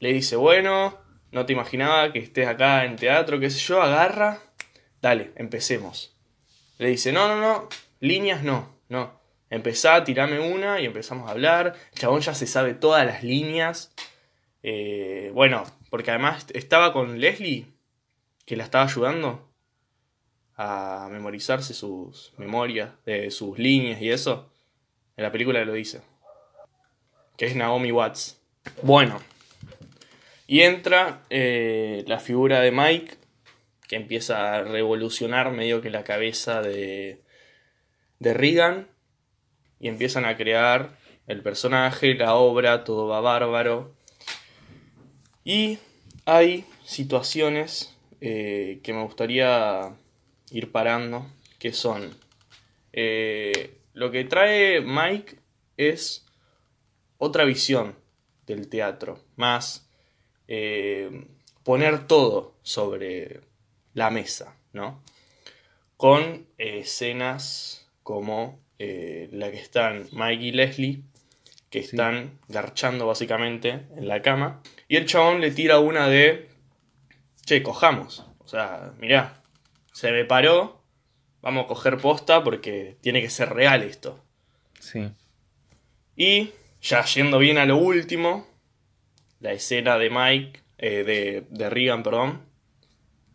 Le 0.00 0.12
dice, 0.12 0.34
bueno, 0.34 0.98
no 1.30 1.46
te 1.46 1.52
imaginaba 1.52 2.12
que 2.12 2.18
estés 2.18 2.48
acá 2.48 2.84
en 2.84 2.96
teatro, 2.96 3.38
qué 3.38 3.48
sé 3.48 3.60
yo, 3.60 3.80
agarra. 3.80 4.40
Dale, 5.00 5.30
empecemos. 5.36 6.15
Le 6.78 6.88
dice, 6.88 7.12
no, 7.12 7.28
no, 7.28 7.40
no, 7.40 7.68
líneas 8.00 8.42
no, 8.42 8.68
no. 8.88 9.18
Empezá, 9.48 10.02
tirame 10.04 10.40
una 10.40 10.80
y 10.80 10.86
empezamos 10.86 11.28
a 11.28 11.32
hablar. 11.32 11.74
El 11.92 11.98
chabón 11.98 12.20
ya 12.20 12.34
se 12.34 12.46
sabe 12.46 12.74
todas 12.74 13.06
las 13.06 13.22
líneas. 13.22 13.92
Eh, 14.62 15.30
bueno, 15.34 15.64
porque 15.90 16.10
además 16.10 16.46
estaba 16.52 16.92
con 16.92 17.20
Leslie, 17.20 17.66
que 18.44 18.56
la 18.56 18.64
estaba 18.64 18.84
ayudando 18.84 19.48
a 20.56 21.08
memorizarse 21.10 21.74
sus 21.74 22.32
memorias, 22.38 22.90
de 23.04 23.30
sus 23.30 23.58
líneas 23.58 24.00
y 24.00 24.10
eso. 24.10 24.50
En 25.16 25.24
la 25.24 25.32
película 25.32 25.64
lo 25.64 25.72
dice. 25.72 26.00
Que 27.36 27.46
es 27.46 27.56
Naomi 27.56 27.92
Watts. 27.92 28.40
Bueno. 28.82 29.20
Y 30.46 30.62
entra 30.62 31.22
eh, 31.30 32.04
la 32.06 32.18
figura 32.18 32.60
de 32.60 32.70
Mike, 32.70 33.16
que 33.88 33.96
empieza 33.96 34.54
a 34.54 34.62
revolucionar 34.62 35.52
medio 35.52 35.80
que 35.80 35.90
la 35.90 36.04
cabeza 36.04 36.62
de, 36.62 37.22
de 38.18 38.34
Regan 38.34 38.88
y 39.78 39.88
empiezan 39.88 40.24
a 40.24 40.36
crear 40.36 40.96
el 41.26 41.42
personaje, 41.42 42.14
la 42.14 42.34
obra, 42.34 42.84
todo 42.84 43.08
va 43.08 43.20
bárbaro. 43.20 43.94
Y 45.44 45.78
hay 46.24 46.64
situaciones 46.84 47.96
eh, 48.20 48.80
que 48.82 48.92
me 48.92 49.02
gustaría 49.02 49.94
ir 50.50 50.72
parando, 50.72 51.26
que 51.58 51.72
son 51.72 52.16
eh, 52.92 53.78
lo 53.92 54.10
que 54.10 54.24
trae 54.24 54.80
Mike 54.80 55.36
es 55.76 56.26
otra 57.18 57.44
visión 57.44 57.96
del 58.46 58.68
teatro, 58.68 59.18
más 59.36 59.88
eh, 60.48 61.26
poner 61.64 62.06
todo 62.06 62.54
sobre 62.62 63.40
la 63.96 64.10
mesa, 64.10 64.54
¿no? 64.74 65.02
Con 65.96 66.46
escenas 66.58 67.88
como 68.02 68.60
eh, 68.78 69.30
la 69.32 69.50
que 69.50 69.56
están 69.56 70.06
Mike 70.12 70.44
y 70.44 70.52
Leslie, 70.52 71.02
que 71.70 71.78
están 71.78 72.38
garchando 72.46 73.06
básicamente 73.06 73.86
en 73.96 74.06
la 74.06 74.20
cama. 74.20 74.60
Y 74.86 74.96
el 74.96 75.06
chabón 75.06 75.40
le 75.40 75.50
tira 75.50 75.78
una 75.78 76.08
de, 76.08 76.50
che, 77.46 77.62
cojamos. 77.62 78.26
O 78.40 78.48
sea, 78.48 78.92
mirá, 78.98 79.42
se 79.92 80.12
me 80.12 80.26
paró, 80.26 80.82
vamos 81.40 81.64
a 81.64 81.68
coger 81.68 81.96
posta 81.96 82.44
porque 82.44 82.98
tiene 83.00 83.22
que 83.22 83.30
ser 83.30 83.54
real 83.54 83.82
esto. 83.82 84.22
Sí. 84.78 85.10
Y 86.16 86.50
ya 86.82 87.02
yendo 87.02 87.38
bien 87.38 87.56
a 87.56 87.64
lo 87.64 87.78
último, 87.78 88.46
la 89.40 89.52
escena 89.52 89.96
de 89.96 90.10
Mike, 90.10 90.60
eh, 90.76 91.02
de, 91.02 91.46
de 91.48 91.70
Regan, 91.70 92.02
perdón, 92.02 92.45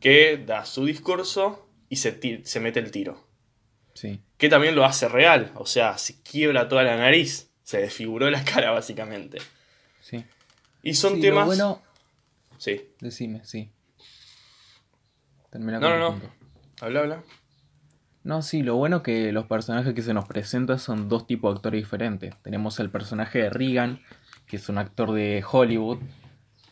que 0.01 0.38
da 0.46 0.65
su 0.65 0.84
discurso 0.86 1.70
y 1.88 1.96
se, 1.98 2.41
se 2.43 2.60
mete 2.60 2.79
el 2.81 2.91
tiro. 2.91 3.25
Sí. 3.93 4.22
Que 4.38 4.50
también 4.50 4.75
lo 4.75 4.84
hace 4.84 5.08
real. 5.08 5.51
O 5.55 5.65
sea, 5.65 5.98
se 5.98 6.22
quiebra 6.24 6.67
toda 6.67 6.84
la 6.84 6.98
nariz. 6.98 7.51
Se 7.63 7.77
desfiguró 7.77 8.29
la 8.29 8.43
cara, 8.43 8.72
básicamente. 8.72 9.38
Sí. 10.01 10.25
Y 10.84 10.96
son 10.96 11.15
Sí, 11.15 11.22
temas. 11.22 11.41
Lo 11.43 11.46
bueno, 11.48 11.81
Sí. 12.58 12.89
decime, 13.00 13.46
sí. 13.46 13.72
Termina 15.50 15.79
No, 15.79 15.88
con 15.89 16.00
no, 16.00 16.00
no. 16.00 16.12
punto. 16.20 16.34
Habla, 16.81 17.00
habla. 17.01 17.24
No, 18.24 18.41
sí, 18.41 18.62
lo 18.62 18.75
bueno 18.75 19.01
que 19.03 19.31
los 19.31 19.46
personajes 19.48 19.93
que 19.93 20.01
se 20.01 20.13
nos 20.13 20.25
presentan 20.25 20.79
son 20.79 21.10
dos 21.10 21.25
tipos 21.27 21.53
de 21.53 21.58
actores 21.58 21.81
diferentes. 21.81 22.36
Tenemos 22.43 22.79
el 22.79 22.89
personaje 22.89 23.39
de 23.39 23.50
Regan, 23.50 24.01
que 24.46 24.58
es 24.58 24.70
un 24.70 24.77
actor 24.77 25.12
de 25.12 25.43
Hollywood, 25.50 26.00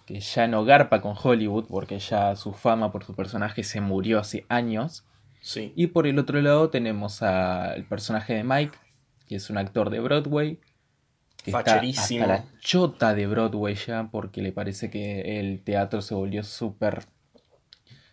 que 0.10 0.22
ya 0.22 0.48
no 0.48 0.66
garpa 0.66 1.02
con 1.02 1.14
Hollywood 1.16 1.68
porque 1.68 2.00
ya 2.00 2.36
su 2.36 2.52
fama 2.54 2.92
por 2.92 3.06
su 3.06 3.14
personaje 3.14 3.64
se 3.64 3.80
murió 3.80 4.18
hace 4.18 4.44
años. 4.50 5.06
Sí. 5.40 5.72
Y 5.76 5.86
por 5.86 6.08
el 6.08 6.18
otro 6.18 6.42
lado 6.42 6.72
tenemos 6.72 7.22
al 7.22 7.86
personaje 7.86 8.34
de 8.34 8.44
Mike, 8.44 8.76
que 9.28 9.36
es 9.36 9.52
un 9.52 9.60
actor 9.60 9.92
de 9.92 10.00
Broadway. 10.00 10.60
Que 11.44 11.52
está 11.52 11.80
hasta 11.80 12.26
la 12.26 12.44
chota 12.60 13.14
de 13.14 13.28
Broadway 13.28 13.76
ya, 13.76 14.10
porque 14.12 14.42
le 14.42 14.52
parece 14.52 14.90
que 14.90 15.40
el 15.40 15.64
teatro 15.64 16.02
se 16.02 16.16
volvió 16.16 16.44
súper 16.44 17.04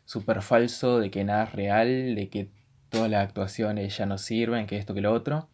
súper 0.04 0.42
falso, 0.42 1.00
de 1.00 1.10
que 1.10 1.24
nada 1.24 1.44
es 1.44 1.52
real, 1.54 2.14
de 2.14 2.28
que 2.28 2.50
todas 2.90 3.10
las 3.10 3.24
actuaciones 3.26 3.96
ya 3.96 4.04
no 4.04 4.18
sirven, 4.18 4.66
que 4.66 4.76
esto, 4.76 4.92
que 4.92 5.00
lo 5.00 5.14
otro. 5.14 5.48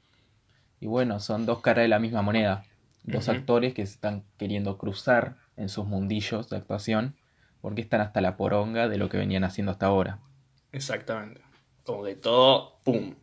Y 0.80 0.88
bueno, 0.88 1.20
son 1.20 1.46
dos 1.46 1.61
caras 1.61 1.84
de 1.84 1.88
la 1.88 2.00
misma 2.00 2.22
moneda. 2.22 2.64
Dos 3.04 3.28
actores 3.28 3.75
que 3.75 3.87
se 3.87 3.92
están 3.94 4.25
queriendo 4.38 4.76
cruzar 4.76 5.37
en 5.56 5.68
sus 5.68 5.87
mundillos 5.87 6.49
de 6.49 6.56
actuación, 6.56 7.16
porque 7.61 7.82
están 7.82 8.00
hasta 8.00 8.21
la 8.21 8.37
poronga 8.37 8.88
de 8.88 8.99
lo 8.99 9.09
que 9.09 9.18
venían 9.18 9.44
haciendo 9.44 9.73
hasta 9.73 9.87
ahora. 9.87 10.18
Exactamente. 10.73 11.40
Como 11.85 12.04
que 12.04 12.14
todo, 12.14 12.78
¡pum! 12.85 13.14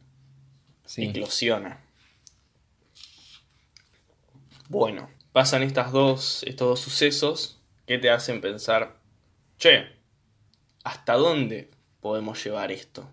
Sí. 0.86 1.06
Eclosiona. 1.06 1.80
Bueno, 4.70 5.10
pasan 5.32 5.64
estas 5.64 5.92
dos, 5.92 6.44
estos 6.44 6.68
dos 6.68 6.80
sucesos 6.80 7.62
que 7.86 7.98
te 7.98 8.10
hacen 8.10 8.40
pensar, 8.40 8.98
che, 9.58 9.88
¿hasta 10.84 11.14
dónde 11.14 11.72
podemos 12.02 12.44
llevar 12.44 12.72
esto? 12.72 13.10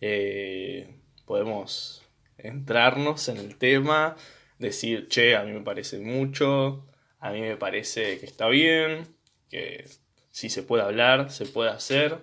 Eh, 0.00 0.96
podemos 1.26 2.02
entrarnos 2.38 3.28
en 3.28 3.36
el 3.36 3.56
tema, 3.56 4.16
decir, 4.58 5.08
che, 5.08 5.36
a 5.36 5.42
mí 5.44 5.52
me 5.52 5.60
parece 5.60 5.98
mucho, 5.98 6.84
a 7.22 7.30
mí 7.30 7.40
me 7.40 7.56
parece 7.56 8.18
que 8.18 8.26
está 8.26 8.48
bien, 8.48 9.06
que 9.48 9.86
si 10.30 10.50
se 10.50 10.62
puede 10.62 10.82
hablar, 10.82 11.30
se 11.30 11.46
puede 11.46 11.70
hacer. 11.70 12.18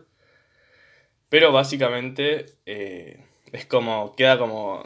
Pero 1.30 1.52
básicamente 1.52 2.46
eh, 2.66 3.24
es 3.52 3.66
como, 3.66 4.16
queda 4.16 4.38
como 4.38 4.84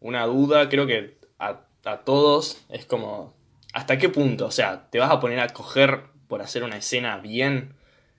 una 0.00 0.24
duda, 0.26 0.68
creo 0.68 0.86
que 0.86 1.18
a, 1.38 1.62
a 1.84 1.98
todos 2.04 2.64
es 2.68 2.84
como, 2.84 3.34
¿hasta 3.72 3.98
qué 3.98 4.08
punto? 4.08 4.46
O 4.46 4.50
sea, 4.50 4.88
¿te 4.90 4.98
vas 4.98 5.10
a 5.10 5.20
poner 5.20 5.40
a 5.40 5.48
coger 5.48 6.02
por 6.28 6.42
hacer 6.42 6.62
una 6.64 6.76
escena 6.76 7.18
bien, 7.18 7.74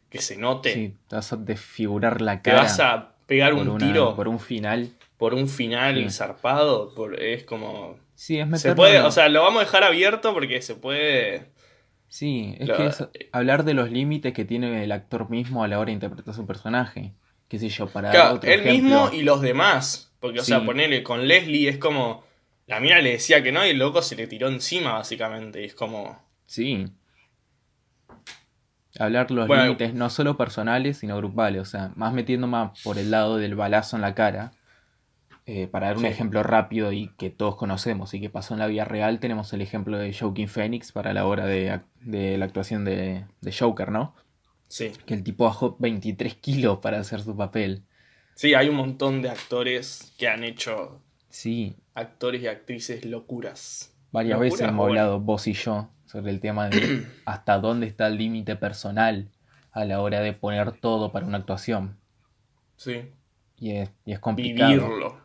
que 0.10 0.20
se 0.22 0.38
note? 0.38 0.74
Sí, 0.74 0.96
te 1.08 1.16
vas 1.16 1.32
a 1.34 1.38
desfigurar 1.38 2.22
la 2.22 2.42
¿Te 2.42 2.50
cara 2.52 2.64
vas 2.64 2.80
a 2.80 3.16
pegar 3.28 3.54
un 3.54 3.70
una- 3.70 3.88
tiro 3.88 4.16
por 4.16 4.28
un 4.28 4.40
final. 4.40 4.92
por 5.18 5.34
un 5.36 5.48
final 5.48 6.10
Sí. 6.10 6.18
zarpado? 6.18 6.94
Por- 6.96 7.22
es 7.22 7.44
como... 7.44 7.98
Sí, 8.24 8.38
es 8.38 8.46
Se 8.46 8.52
meterlo 8.52 8.76
puede, 8.76 8.98
en- 8.98 9.04
o 9.06 9.10
sea, 9.10 9.30
lo 9.30 9.42
vamos 9.42 9.64
a 9.64 9.66
dejar 9.66 9.84
abierto 9.84 10.32
porque 10.32 10.62
se 10.62 10.76
puede... 10.76 11.48
Sí, 12.08 12.56
es 12.60 12.68
lo- 12.68 12.78
que 12.78 12.86
es 12.86 13.04
hablar 13.32 13.64
de 13.64 13.74
los 13.74 13.90
límites 13.90 14.32
que 14.34 14.46
tiene 14.46 14.84
el 14.84 14.92
actor 14.92 15.32
mismo 15.32 15.64
a 15.64 15.68
la 15.68 15.80
hora 15.80 15.88
de 15.88 15.94
interpretar 15.94 16.36
su 16.36 16.46
personaje. 16.46 17.14
Qué 17.48 17.58
sé 17.58 17.70
yo, 17.70 17.88
para 17.88 18.12
Claro, 18.12 18.36
otro 18.36 18.48
él 18.52 18.60
ejemplo. 18.60 19.06
mismo 19.06 19.10
y 19.12 19.24
los 19.24 19.42
demás. 19.42 20.14
Porque, 20.20 20.40
o 20.40 20.44
sea, 20.44 20.64
ponerle 20.64 21.02
con 21.02 21.28
Leslie 21.28 21.68
es 21.68 21.80
como... 21.80 22.24
La 22.68 22.80
mina 22.80 23.00
le 23.02 23.14
decía 23.14 23.42
que 23.42 23.52
no 23.52 23.66
y 23.66 23.70
el 23.70 23.80
loco 23.80 24.04
se 24.04 24.16
le 24.16 24.28
tiró 24.28 24.50
encima, 24.50 24.94
básicamente. 24.94 25.60
Y 25.64 25.66
es 25.66 25.74
como... 25.74 26.24
Sí. 26.46 26.86
Hablar 29.00 29.32
los 29.32 29.48
Bueno, 29.48 29.64
límites 29.64 29.96
no 29.96 30.12
solo 30.12 30.38
personales, 30.38 30.98
sino 31.00 31.18
grupales. 31.18 31.62
O 31.62 31.66
sea, 31.66 31.92
más 31.96 32.14
metiendo 32.14 32.46
más 32.46 32.80
por 32.84 33.00
el 33.00 33.10
lado 33.10 33.38
del 33.38 33.56
balazo 33.56 33.96
en 33.96 34.04
la 34.04 34.14
cara. 34.14 34.52
Eh, 35.48 35.68
para 35.68 35.88
dar 35.88 35.98
un 35.98 36.04
Sí. 36.04 36.08
ejemplo 36.10 36.44
rápido 36.44 36.92
y 36.92 37.10
que 37.18 37.30
todos 37.32 37.56
conocemos 37.56 38.14
y 38.14 38.22
que 38.22 38.30
pasó 38.30 38.54
en 38.54 38.60
la 38.60 38.68
vida 38.68 38.86
real, 38.86 39.20
tenemos 39.20 39.52
el 39.54 39.62
ejemplo 39.62 39.98
de 39.98 40.14
Joaquin 40.14 40.48
Phoenix 40.48 40.92
para 40.92 41.14
la 41.14 41.26
hora 41.26 41.46
de, 41.46 41.82
de 42.02 42.38
la 42.38 42.46
actuación 42.46 42.86
de, 42.86 43.26
de 43.42 43.52
Joker, 43.52 43.92
¿no? 43.92 44.14
Sí. 44.68 44.92
Que 45.06 45.16
el 45.16 45.24
tipo 45.24 45.46
bajó 45.46 45.76
23 45.80 46.36
kilos 46.36 46.78
para 46.80 47.00
hacer 47.00 47.22
su 47.22 47.36
papel. 47.36 47.84
Sí, 48.36 48.54
hay 48.54 48.70
un 48.70 48.76
montón 48.76 49.22
de 49.22 49.30
actores 49.30 50.14
que 50.18 50.28
han 50.28 50.44
hecho 50.44 51.02
Sí, 51.30 51.76
actores 51.96 52.42
y 52.44 52.48
actrices 52.48 53.04
locuras. 53.06 53.94
varias 54.12 54.40
veces 54.40 54.62
hemos 54.62 54.76
bueno. 54.76 54.90
hablado 55.02 55.20
vos 55.20 55.48
y 55.48 55.54
yo 55.54 55.90
sobre 56.06 56.32
el 56.32 56.40
tema 56.40 56.70
de 56.70 57.06
hasta 57.26 57.58
dónde 57.58 57.88
está 57.88 58.08
el 58.08 58.18
límite 58.18 58.56
personal 58.56 59.30
a 59.72 59.86
la 59.86 60.02
hora 60.02 60.20
de 60.22 60.34
poner 60.34 60.72
todo 60.74 61.12
para 61.12 61.26
una 61.26 61.38
actuación. 61.40 61.98
Sí. 62.78 63.10
Y 63.58 63.72
es, 63.72 63.92
y 64.06 64.12
es 64.14 64.20
complicado. 64.20 64.72
Vivirlo. 64.72 65.21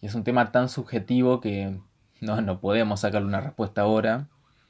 Y 0.00 0.06
es 0.06 0.14
un 0.14 0.24
tema 0.24 0.50
tan 0.52 0.68
subjetivo 0.68 1.40
que 1.40 1.76
no, 2.20 2.40
no 2.40 2.60
podemos 2.60 3.00
sacarle 3.00 3.28
una 3.28 3.40
respuesta 3.40 3.82
ahora. 3.82 4.28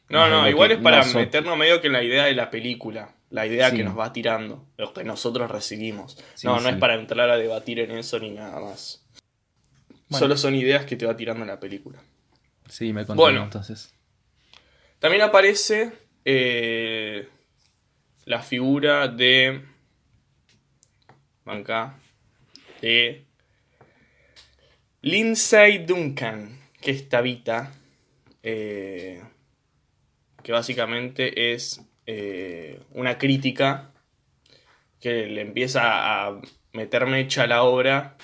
No, 0.09 0.29
no, 0.29 0.49
igual 0.49 0.73
es 0.73 0.79
para 0.79 1.05
meternos 1.05 1.57
medio 1.57 1.81
que 1.81 1.87
en 1.87 1.93
la 1.93 2.03
idea 2.03 2.25
de 2.25 2.35
la 2.35 2.51
película. 2.51 3.15
La 3.31 3.47
idea 3.47 3.71
Sí. 3.71 3.77
que 3.77 3.85
nos 3.85 3.97
va 3.97 4.13
tirando. 4.13 4.67
Lo 4.77 4.93
que 4.93 5.05
nosotros 5.05 5.49
recibimos. 5.49 6.19
Sí, 6.35 6.49
no, 6.49 6.55
no 6.57 6.63
sí. 6.63 6.69
es 6.71 6.77
para 6.77 6.95
entrar 6.95 7.31
a 7.31 7.37
debatir 7.37 7.79
en 7.79 7.93
eso 7.93 8.19
ni 8.19 8.31
nada 8.31 8.59
más. 8.61 9.07
Bueno. 10.09 10.19
Solo 10.19 10.37
son 10.37 10.57
ideas 10.57 10.85
que 10.85 10.97
te 10.97 11.07
va 11.07 11.17
tirando 11.17 11.45
la 11.45 11.61
película. 11.61 12.01
Sí, 12.69 12.93
me 12.93 13.07
contó 13.07 13.23
Bueno. 13.23 13.45
entonces. 13.45 13.95
También 14.99 15.23
aparece 15.23 15.93
eh, 16.25 17.29
la 18.25 18.43
figura 18.43 19.07
de. 19.07 19.65
Acá. 21.47 21.95
De. 22.83 23.27
Lindsay 25.03 25.79
Duncan, 25.87 26.59
que 26.81 26.91
es 26.91 27.09
Tabita. 27.09 27.73
eh, 28.43 29.23
que 30.43 30.53
básicamente 30.53 31.53
es 31.53 31.83
eh, 32.07 32.81
una 32.93 33.19
crítica 33.19 33.93
que 35.01 35.27
le 35.27 35.43
empieza 35.43 36.27
a 36.27 36.41
meter 36.73 37.07
mecha 37.07 37.45
a 37.45 37.47
la 37.47 37.63
obra 37.63 38.17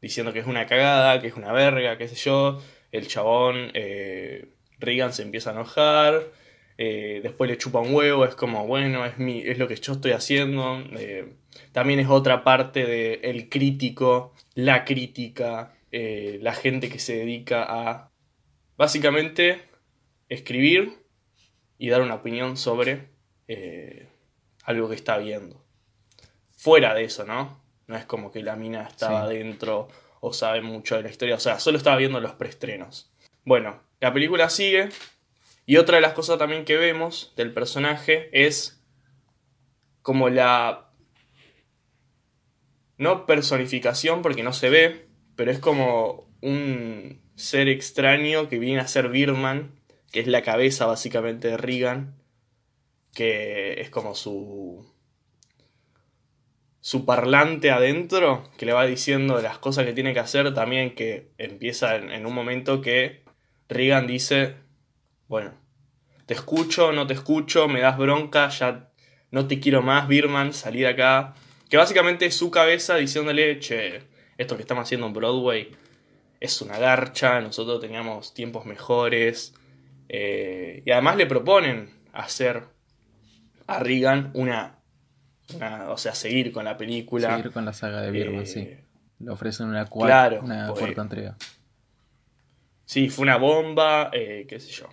diciendo 0.00 0.32
que 0.32 0.40
es 0.40 0.46
una 0.46 0.66
cagada, 0.66 1.20
que 1.20 1.28
es 1.28 1.34
una 1.34 1.52
verga, 1.52 1.96
qué 1.98 2.08
sé 2.08 2.16
yo. 2.16 2.60
El 2.92 3.08
chabón, 3.08 3.70
eh, 3.74 4.48
Reagan 4.78 5.12
se 5.12 5.22
empieza 5.22 5.50
a 5.50 5.54
enojar, 5.54 6.30
eh, 6.78 7.20
después 7.22 7.50
le 7.50 7.58
chupa 7.58 7.80
un 7.80 7.94
huevo, 7.94 8.24
es 8.24 8.34
como, 8.34 8.66
bueno, 8.66 9.04
es, 9.04 9.18
mi, 9.18 9.40
es 9.40 9.58
lo 9.58 9.66
que 9.66 9.76
yo 9.76 9.94
estoy 9.94 10.12
haciendo. 10.12 10.82
También 11.72 12.00
es 12.00 12.08
otra 12.08 12.44
parte 12.44 12.84
de 12.84 13.14
el 13.24 13.48
crítico, 13.48 14.34
la 14.54 14.84
crítica, 14.84 15.73
eh, 15.96 16.40
la 16.42 16.54
gente 16.54 16.88
que 16.88 16.98
se 16.98 17.14
dedica 17.14 17.64
a, 17.68 18.10
básicamente, 18.76 19.62
escribir 20.28 20.92
y 21.78 21.88
dar 21.88 22.02
una 22.02 22.16
opinión 22.16 22.56
sobre 22.56 23.10
eh, 23.46 24.08
algo 24.64 24.88
que 24.88 24.96
está 24.96 25.18
viendo. 25.18 25.64
Fuera 26.56 26.94
de 26.94 27.04
eso, 27.04 27.24
¿no? 27.24 27.60
No 27.86 27.96
es 27.96 28.04
como 28.06 28.32
que 28.32 28.42
la 28.42 28.56
mina 28.56 28.82
estaba 28.88 29.28
Sí. 29.28 29.36
dentro 29.36 29.86
o 30.20 30.32
sabe 30.32 30.62
mucho 30.62 30.96
de 30.96 31.02
la 31.04 31.10
historia, 31.10 31.36
o 31.36 31.40
sea, 31.40 31.60
solo 31.60 31.78
estaba 31.78 31.96
viendo 31.96 32.18
los 32.18 32.32
preestrenos. 32.32 33.12
Bueno, 33.44 33.80
la 34.00 34.12
película 34.12 34.50
sigue 34.50 34.88
y 35.66 35.76
otra 35.76 35.96
de 35.96 36.00
las 36.02 36.14
cosas 36.14 36.38
también 36.38 36.64
que 36.64 36.76
vemos 36.76 37.32
del 37.36 37.52
personaje 37.52 38.30
es 38.32 38.82
como 40.02 40.28
la... 40.28 40.90
No 42.96 43.26
personificación 43.26 44.22
porque 44.22 44.42
no 44.42 44.52
se 44.52 44.70
ve, 44.70 45.06
pero 45.36 45.50
es 45.50 45.58
como 45.58 46.28
un 46.40 47.20
ser 47.36 47.68
extraño 47.68 48.48
que 48.48 48.58
viene 48.58 48.80
a 48.80 48.88
ser 48.88 49.08
Birman, 49.08 49.72
que 50.12 50.20
es 50.20 50.26
la 50.26 50.42
cabeza 50.42 50.86
básicamente 50.86 51.48
de 51.48 51.56
Regan, 51.56 52.14
que 53.14 53.80
es 53.80 53.90
como 53.90 54.14
su 54.14 54.92
su 56.80 57.06
parlante 57.06 57.70
adentro 57.70 58.50
que 58.58 58.66
le 58.66 58.74
va 58.74 58.84
diciendo 58.84 59.40
las 59.40 59.56
cosas 59.56 59.86
que 59.86 59.94
tiene 59.94 60.12
que 60.12 60.20
hacer 60.20 60.52
también 60.52 60.94
que 60.94 61.30
empieza 61.38 61.96
en, 61.96 62.10
en 62.10 62.26
un 62.26 62.34
momento 62.34 62.82
que 62.82 63.22
Regan 63.70 64.06
dice 64.06 64.56
bueno 65.26 65.54
te 66.26 66.34
escucho 66.34 66.92
no 66.92 67.06
te 67.06 67.14
escucho 67.14 67.68
me 67.68 67.80
das 67.80 67.96
bronca 67.96 68.50
ya 68.50 68.90
no 69.30 69.46
te 69.46 69.60
quiero 69.60 69.80
más 69.80 70.08
Birman 70.08 70.52
salí 70.52 70.80
de 70.80 70.88
acá 70.88 71.34
que 71.70 71.78
básicamente 71.78 72.26
es 72.26 72.36
su 72.36 72.50
cabeza 72.50 72.96
diciéndole 72.96 73.60
che 73.60 74.02
esto 74.38 74.56
que 74.56 74.62
estamos 74.62 74.82
haciendo 74.84 75.06
en 75.06 75.12
Broadway 75.12 75.70
es 76.40 76.60
una 76.60 76.78
garcha 76.78 77.40
nosotros 77.40 77.80
teníamos 77.80 78.34
tiempos 78.34 78.66
mejores 78.66 79.54
eh, 80.08 80.82
y 80.84 80.90
además 80.90 81.16
le 81.16 81.26
proponen 81.26 81.90
hacer 82.12 82.64
a 83.66 83.78
Regan 83.78 84.30
una, 84.34 84.78
una- 85.54 85.88
o 85.90 85.96
sea, 85.96 86.14
seguir 86.14 86.52
con 86.52 86.64
la 86.66 86.76
película. 86.76 87.36
Seguir 87.36 87.50
con 87.52 87.64
la 87.64 87.72
saga 87.72 88.02
de 88.02 88.10
Birman, 88.10 88.42
Eh, 88.42 88.46
sí. 88.46 88.68
Le 89.20 89.30
ofrecen 89.30 89.66
una, 89.68 89.86
cua- 89.88 90.06
claro, 90.06 90.40
una 90.42 90.66
pues. 90.68 90.80
cuarta 90.80 91.00
entrega. 91.02 91.36
Sí, 92.84 93.08
fue 93.08 93.22
una 93.22 93.36
bomba, 93.38 94.10
eh, 94.12 94.44
qué 94.48 94.60
sé 94.60 94.70
yo. 94.70 94.88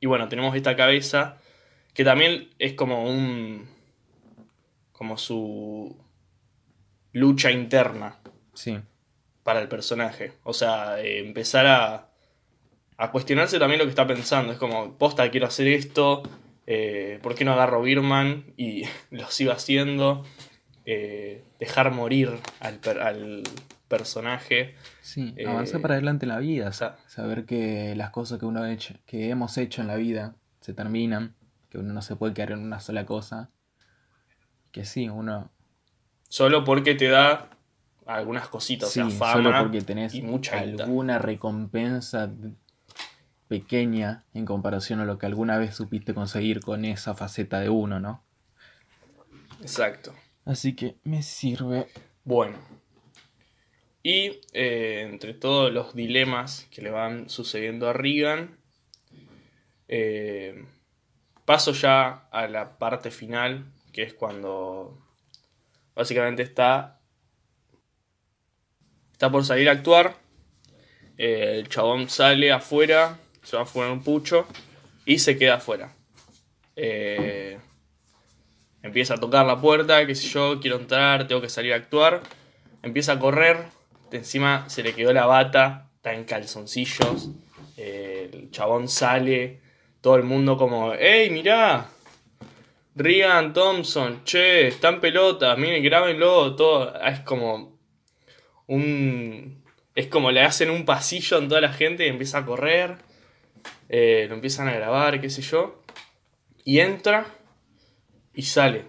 Y 0.00 0.06
bueno, 0.06 0.28
tenemos 0.28 0.54
esta 0.54 0.76
cabeza 0.76 1.38
que 1.94 2.04
también 2.04 2.50
es 2.58 2.74
como 2.74 3.04
un. 3.08 3.66
como 4.92 5.16
su 5.16 5.96
lucha 7.12 7.50
interna 7.50 8.18
Sí, 8.54 8.78
para 9.42 9.60
el 9.60 9.68
personaje. 9.68 10.32
O 10.44 10.52
sea, 10.52 11.00
eh, 11.00 11.18
empezar 11.20 11.66
a, 11.66 12.08
a 12.96 13.10
cuestionarse 13.10 13.58
también 13.58 13.78
lo 13.78 13.84
que 13.84 13.90
está 13.90 14.06
pensando. 14.06 14.52
Es 14.52 14.58
como, 14.58 14.96
posta, 14.98 15.30
quiero 15.30 15.46
hacer 15.46 15.66
esto. 15.68 16.22
eh, 16.66 17.18
¿Por 17.22 17.34
qué 17.34 17.44
no 17.44 17.52
agarro 17.52 17.82
Birman 17.82 18.52
y 18.56 18.84
lo 19.10 19.26
sigo 19.30 19.52
haciendo? 19.52 20.24
Eh, 20.84 21.44
dejar 21.60 21.92
morir 21.92 22.30
al, 22.60 22.78
per- 22.78 23.00
al 23.00 23.42
personaje. 23.88 24.74
sí. 25.00 25.34
Avanzar 25.46 25.80
para 25.80 25.94
adelante 25.94 26.24
en 26.26 26.30
la 26.30 26.38
vida. 26.38 26.72
saber 26.72 27.44
que 27.46 27.94
las 27.96 28.10
cosas 28.10 28.38
que 28.38 28.46
uno 28.46 28.62
ha 28.62 28.72
hecho, 28.72 28.94
que 29.06 29.28
hemos 29.30 29.56
hecho 29.58 29.80
en 29.82 29.88
la 29.88 29.96
vida 29.96 30.34
se 30.60 30.72
terminan. 30.74 31.34
Que 31.70 31.78
uno 31.78 31.92
no 31.94 32.02
se 32.02 32.16
puede 32.16 32.34
quedar 32.34 32.52
en 32.52 32.58
una 32.60 32.80
sola 32.80 33.06
cosa. 33.06 33.50
Que 34.72 34.84
sí, 34.84 35.08
uno. 35.08 35.50
Solo 36.28 36.64
porque 36.64 36.94
te 36.94 37.08
da 37.08 37.48
algunas 38.06 38.48
cositas, 38.48 38.90
sí, 38.90 39.00
o 39.00 39.10
sea, 39.10 39.32
solo 39.32 39.50
fama 39.50 39.62
porque 39.62 39.82
tenés 39.82 40.14
y 40.14 40.22
mucha 40.22 40.62
guita. 40.62 40.84
alguna 40.84 41.18
recompensa 41.18 42.30
pequeña 43.48 44.24
en 44.34 44.46
comparación 44.46 45.00
a 45.00 45.04
lo 45.04 45.18
que 45.18 45.26
alguna 45.26 45.58
vez 45.58 45.74
supiste 45.74 46.14
conseguir 46.14 46.60
con 46.60 46.84
esa 46.84 47.14
faceta 47.14 47.60
de 47.60 47.68
uno, 47.68 48.00
¿no? 48.00 48.22
Exacto. 49.60 50.14
Así 50.44 50.74
que 50.74 50.96
me 51.04 51.22
sirve. 51.22 51.86
Bueno. 52.24 52.56
Y 54.02 54.40
eh, 54.52 55.06
entre 55.08 55.34
todos 55.34 55.72
los 55.72 55.94
dilemas 55.94 56.66
que 56.70 56.82
le 56.82 56.90
van 56.90 57.28
sucediendo 57.28 57.88
a 57.88 57.92
Regan, 57.92 58.56
eh, 59.86 60.64
paso 61.44 61.72
ya 61.72 62.26
a 62.32 62.48
la 62.48 62.78
parte 62.78 63.10
final, 63.10 63.66
que 63.92 64.02
es 64.02 64.14
cuando 64.14 64.98
básicamente 65.94 66.42
está, 66.42 67.01
está 69.22 69.30
por 69.30 69.44
salir 69.44 69.68
a 69.68 69.72
actuar. 69.72 70.16
eh, 71.16 71.58
el 71.60 71.68
chabón 71.68 72.08
sale 72.08 72.50
afuera, 72.50 73.20
se 73.44 73.56
va 73.56 73.62
a 73.62 73.66
fumar 73.66 73.92
un 73.92 74.02
pucho 74.02 74.46
y 75.06 75.20
se 75.20 75.38
queda 75.38 75.54
afuera. 75.54 75.94
Eh, 76.74 77.56
Empieza 78.82 79.14
a 79.14 79.18
tocar 79.18 79.46
la 79.46 79.60
puerta, 79.60 80.04
qué 80.04 80.16
sé 80.16 80.26
yo, 80.26 80.58
quiero 80.58 80.76
entrar, 80.76 81.28
tengo 81.28 81.40
que 81.40 81.48
salir 81.48 81.72
a 81.72 81.76
actuar. 81.76 82.20
Empieza 82.82 83.12
a 83.12 83.20
correr, 83.20 83.58
de 84.10 84.18
encima 84.18 84.68
se 84.68 84.82
le 84.82 84.92
quedó 84.92 85.12
la 85.12 85.26
bata, 85.26 85.88
está 85.94 86.14
en 86.14 86.24
calzoncillos. 86.24 87.28
eh, 87.76 88.28
el 88.32 88.50
chabón 88.50 88.88
sale, 88.88 89.60
todo 90.00 90.16
el 90.16 90.24
mundo 90.24 90.56
como, 90.56 90.94
¡Ey, 90.94 91.30
mirá! 91.30 91.86
Rian 92.96 93.52
Thompson, 93.52 94.24
che, 94.24 94.66
están 94.66 95.00
pelotas, 95.00 95.56
miren, 95.58 95.80
grábenlo, 95.84 96.56
todo. 96.56 96.92
Es 97.04 97.20
como 97.20 97.71
un. 98.66 99.62
Es 99.94 100.06
como 100.08 100.30
le 100.30 100.42
hacen 100.42 100.70
un 100.70 100.84
pasillo 100.84 101.38
en 101.38 101.48
toda 101.48 101.60
la 101.60 101.72
gente 101.72 102.06
y 102.06 102.08
empieza 102.08 102.38
a 102.38 102.46
correr. 102.46 102.96
eh, 103.88 104.26
lo 104.28 104.34
empiezan 104.34 104.68
a 104.68 104.74
grabar, 104.74 105.20
qué 105.20 105.30
sé 105.30 105.42
yo. 105.42 105.82
Y 106.64 106.80
entra 106.80 107.26
y 108.34 108.42
sale. 108.42 108.86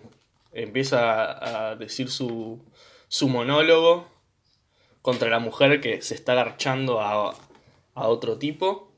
Empieza 0.53 1.71
a 1.71 1.75
decir 1.75 2.09
su, 2.09 2.63
su 3.07 3.27
monólogo 3.27 4.07
contra 5.01 5.29
la 5.29 5.39
mujer 5.39 5.81
que 5.81 6.01
se 6.01 6.15
está 6.15 6.33
agarchando 6.33 7.01
a, 7.01 7.35
a 7.95 8.07
otro 8.07 8.37
tipo. 8.37 8.93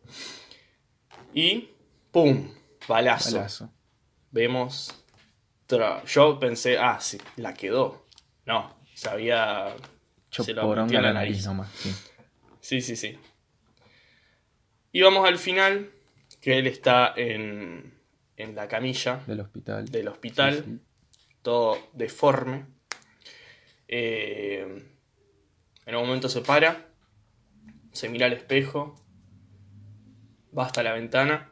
Y 1.33 1.69
¡pum! 2.11 2.53
Balazo. 2.87 3.35
Balazo. 3.37 3.69
Vemos. 4.31 4.93
Yo 6.07 6.39
pensé, 6.39 6.77
ah, 6.77 6.99
sí, 7.01 7.17
la 7.37 7.53
quedó. 7.55 8.05
No, 8.45 8.75
se 8.93 9.09
había. 9.09 9.75
Choporón 10.43 10.91
la 10.91 11.01
la 11.01 11.13
nariz 11.13 11.31
nariz. 11.31 11.45
nomás. 11.45 11.69
Sí. 11.73 11.93
Sí, 12.59 12.81
sí, 12.81 12.95
sí. 12.95 13.17
Y 14.91 15.01
vamos 15.01 15.27
al 15.27 15.37
final, 15.37 15.91
que 16.41 16.57
él 16.57 16.67
está 16.67 17.13
en, 17.15 17.93
en 18.37 18.55
la 18.55 18.67
camilla 18.67 19.21
Del 19.27 19.41
hospital. 19.41 19.85
del 19.85 20.07
hospital. 20.07 20.55
Sí, 20.55 20.61
sí. 20.65 20.79
todo 21.41 21.77
deforme. 21.93 22.65
Eh, 23.87 24.83
en 25.85 25.95
un 25.95 26.05
momento 26.07 26.29
se 26.29 26.41
para, 26.41 26.87
se 27.91 28.09
mira 28.09 28.25
al 28.25 28.33
espejo, 28.33 28.95
va 30.57 30.65
hasta 30.65 30.81
la 30.81 30.93
ventana, 30.93 31.51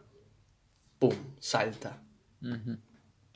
¡pum! 1.00 1.14
salta. 1.40 2.02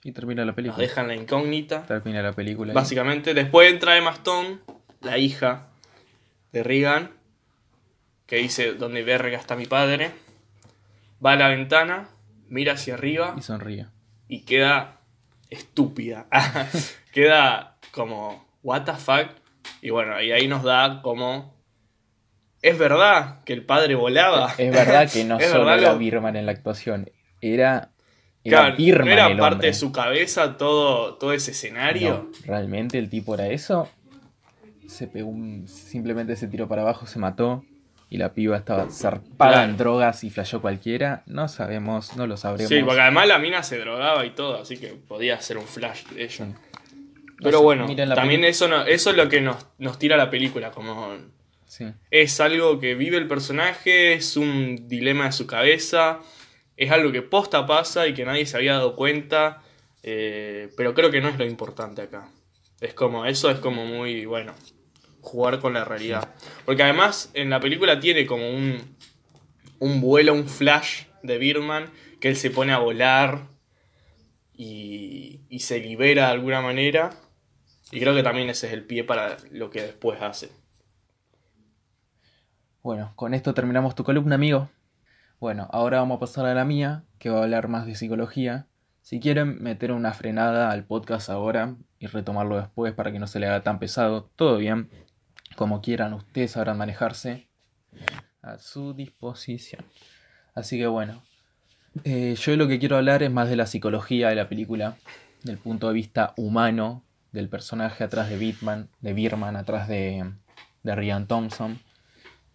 Y 0.04 0.12
termina 0.14 0.42
la 0.44 0.48
Nos 0.48 0.56
película. 0.56 0.82
dejan 0.82 1.08
la 1.10 1.16
incógnita. 1.16 1.86
Termina 1.86 2.22
la 2.22 2.34
película. 2.34 2.72
ahí. 2.72 2.76
Básicamente, 2.76 3.34
después 3.34 3.72
entra 3.72 3.98
Emma 3.98 4.12
Stone, 4.12 4.60
la 5.02 5.18
hija 5.18 5.68
de 6.52 6.64
Regan, 6.64 7.12
que 8.26 8.38
dice, 8.38 8.74
¿dónde 8.74 9.04
verga 9.04 9.38
está 9.38 9.56
mi 9.56 9.66
padre? 9.66 10.12
Va 11.26 11.34
a 11.34 11.36
la 11.36 11.48
ventana, 11.50 12.10
mira 12.50 12.74
hacia 12.74 12.94
arriba 12.96 13.36
Y 13.38 13.42
sonríe. 13.42 13.88
y 14.28 14.42
queda 14.42 15.00
estúpida. 15.50 16.28
queda 17.14 17.78
como, 17.92 18.46
¿what 18.64 18.84
the 18.84 18.94
fuck? 18.94 19.30
Y 19.82 19.90
bueno, 19.92 20.22
y 20.22 20.32
ahí 20.32 20.48
nos 20.48 20.64
da 20.64 21.02
como... 21.02 21.56
Es 22.62 22.78
verdad 22.78 23.44
que 23.44 23.54
el 23.54 23.64
padre 23.64 23.96
volaba. 23.96 24.54
Es 24.58 24.72
verdad 24.74 25.10
que 25.10 25.24
no 25.26 25.40
solo 25.40 25.72
era 25.74 25.94
lo- 25.94 25.98
Birman 26.00 26.36
en 26.36 26.46
la 26.48 26.52
actuación. 26.52 27.10
Era. 27.40 27.92
Era 28.44 28.62
Claro, 28.62 28.76
Birman 28.78 29.06
no 29.08 29.12
era 29.14 29.28
el 29.28 29.38
parte 29.38 29.54
hombre. 29.56 29.68
de 29.68 29.74
su 29.74 29.92
cabeza 29.92 30.58
todo, 30.58 31.16
todo 31.16 31.34
ese 31.34 31.52
escenario. 31.52 32.30
No, 32.42 32.46
realmente 32.46 32.98
el 32.98 33.10
tipo 33.10 33.36
era 33.36 33.48
eso. 33.48 33.90
Se 34.88 35.08
pegó 35.08 35.30
un- 35.30 35.68
simplemente 35.68 36.36
se 36.36 36.48
tiró 36.48 36.68
para 36.68 36.82
abajo, 36.82 37.06
se 37.08 37.20
mató. 37.20 37.64
Y 38.10 38.18
la 38.20 38.34
piba 38.34 38.56
estaba 38.56 38.90
zarpada 38.90 39.52
Claro. 39.52 39.70
en 39.70 39.76
drogas 39.78 40.24
y 40.24 40.30
flashó 40.30 40.62
cualquiera. 40.62 41.24
No 41.26 41.50
sabemos, 41.50 42.16
no 42.16 42.26
lo 42.26 42.38
sabremos. 42.38 42.70
Sí, 42.70 42.82
porque 42.82 43.02
además 43.02 43.28
la 43.28 43.38
mina 43.38 43.64
se 43.64 43.78
drogaba 43.80 44.26
y 44.26 44.30
todo, 44.30 44.62
así 44.62 44.78
que 44.78 44.88
podía 44.94 45.40
ser 45.42 45.58
un 45.58 45.66
flash 45.68 46.06
de 46.08 46.24
ella. 46.24 46.46
Sí. 46.46 46.54
Pero 47.44 47.62
bueno, 47.62 47.86
también 48.16 48.46
eso, 48.46 48.68
no, 48.70 48.84
eso 48.86 49.10
es 49.12 49.18
lo 49.18 49.28
que 49.28 49.42
nos, 49.42 49.58
nos 49.78 50.00
tira 50.00 50.16
la 50.16 50.30
película, 50.30 50.72
como 50.72 51.18
Sí. 51.66 51.86
es 52.10 52.40
algo 52.40 52.80
que 52.80 52.96
vive 52.96 53.18
el 53.18 53.28
personaje, 53.28 54.14
es 54.14 54.38
un 54.38 54.88
dilema 54.88 55.26
de 55.26 55.34
su 55.34 55.46
cabeza, 55.46 56.20
es 56.78 56.90
algo 56.92 57.12
que 57.12 57.22
posta 57.22 57.66
pasa 57.68 58.08
y 58.08 58.14
que 58.14 58.24
nadie 58.24 58.46
se 58.46 58.56
había 58.56 58.74
dado 58.76 58.96
cuenta, 58.96 59.62
eh, 60.02 60.70
pero 60.78 60.94
creo 60.94 61.12
que 61.12 61.20
no 61.20 61.28
es 61.28 61.38
lo 61.38 61.46
importante 61.46 62.04
acá. 62.04 62.30
Es 62.80 62.94
como, 62.94 63.26
eso 63.26 63.52
es 63.52 63.60
como 63.60 63.86
muy, 63.86 64.26
bueno, 64.26 64.54
jugar 65.28 65.60
con 65.60 65.74
la 65.74 65.86
realidad. 65.86 66.34
Porque 66.66 66.84
además 66.84 67.30
en 67.34 67.50
la 67.50 67.60
película 67.60 68.00
tiene 68.00 68.26
como 68.26 68.50
un, 68.50 68.96
un 69.80 70.02
vuelo, 70.02 70.34
un 70.34 70.48
flash 70.48 71.04
de 71.24 71.38
Birman, 71.38 71.92
que 72.20 72.30
él 72.30 72.36
se 72.36 72.50
pone 72.50 72.74
a 72.74 72.80
volar 72.80 73.48
y, 74.54 75.42
y 75.50 75.60
se 75.60 75.80
libera 75.80 76.28
de 76.28 76.32
alguna 76.32 76.62
manera. 76.62 77.12
Y 77.92 78.00
creo 78.00 78.16
que 78.16 78.24
también 78.24 78.50
ese 78.50 78.68
es 78.68 78.74
el 78.74 78.84
pie 78.84 79.04
para 79.04 79.38
lo 79.52 79.70
que 79.70 79.82
después 79.82 80.22
hace. 80.22 80.50
Bueno, 82.82 83.12
con 83.16 83.34
esto 83.34 83.54
terminamos 83.54 83.96
tu 83.96 84.04
columna, 84.04 84.36
amigo. 84.36 84.70
Bueno, 85.40 85.68
ahora 85.72 86.00
vamos 86.00 86.18
a 86.18 86.20
pasar 86.22 86.46
a 86.46 86.54
la 86.54 86.66
mía, 86.66 87.04
que 87.20 87.30
va 87.30 87.40
a 87.40 87.44
hablar 87.44 87.68
más 87.68 87.86
de 87.86 87.96
psicología. 87.96 88.68
Si 89.02 89.20
quieren 89.20 89.62
meter 89.62 89.92
una 89.92 90.14
frenada 90.14 90.72
al 90.72 90.86
podcast 90.86 91.30
ahora 91.30 91.76
y 92.00 92.08
retomarlo 92.08 92.58
después 92.58 92.94
para 92.94 93.12
que 93.12 93.20
no 93.20 93.28
se 93.28 93.40
le 93.40 93.48
haga 93.48 93.62
tan 93.62 93.80
pesado, 93.80 94.30
todo 94.36 94.58
bien. 94.58 94.90
Como 95.58 95.82
quieran, 95.82 96.14
ustedes 96.14 96.52
sabrán 96.52 96.78
manejarse 96.78 97.48
a 98.44 98.60
su 98.60 98.94
disposición. 98.94 99.84
Así 100.54 100.78
que 100.78 100.86
bueno, 100.86 101.24
eh, 102.04 102.36
yo 102.40 102.56
lo 102.56 102.68
que 102.68 102.78
quiero 102.78 102.96
hablar 102.96 103.24
es 103.24 103.32
más 103.32 103.50
de 103.50 103.56
la 103.56 103.66
psicología 103.66 104.30
de 104.30 104.36
la 104.36 104.50
película, 104.50 104.98
del 105.42 105.58
punto 105.58 105.88
de 105.88 105.96
vista 105.96 106.36
humano 106.38 107.04
del 107.32 107.50
personaje 107.50 108.04
atrás 108.04 108.30
de 108.30 108.38
Bitman, 108.38 108.90
de 109.02 109.14
Birman, 109.14 109.56
atrás 109.56 109.88
de, 109.88 110.32
de 110.84 110.96
Ryan 110.96 111.26
Thompson. 111.26 111.80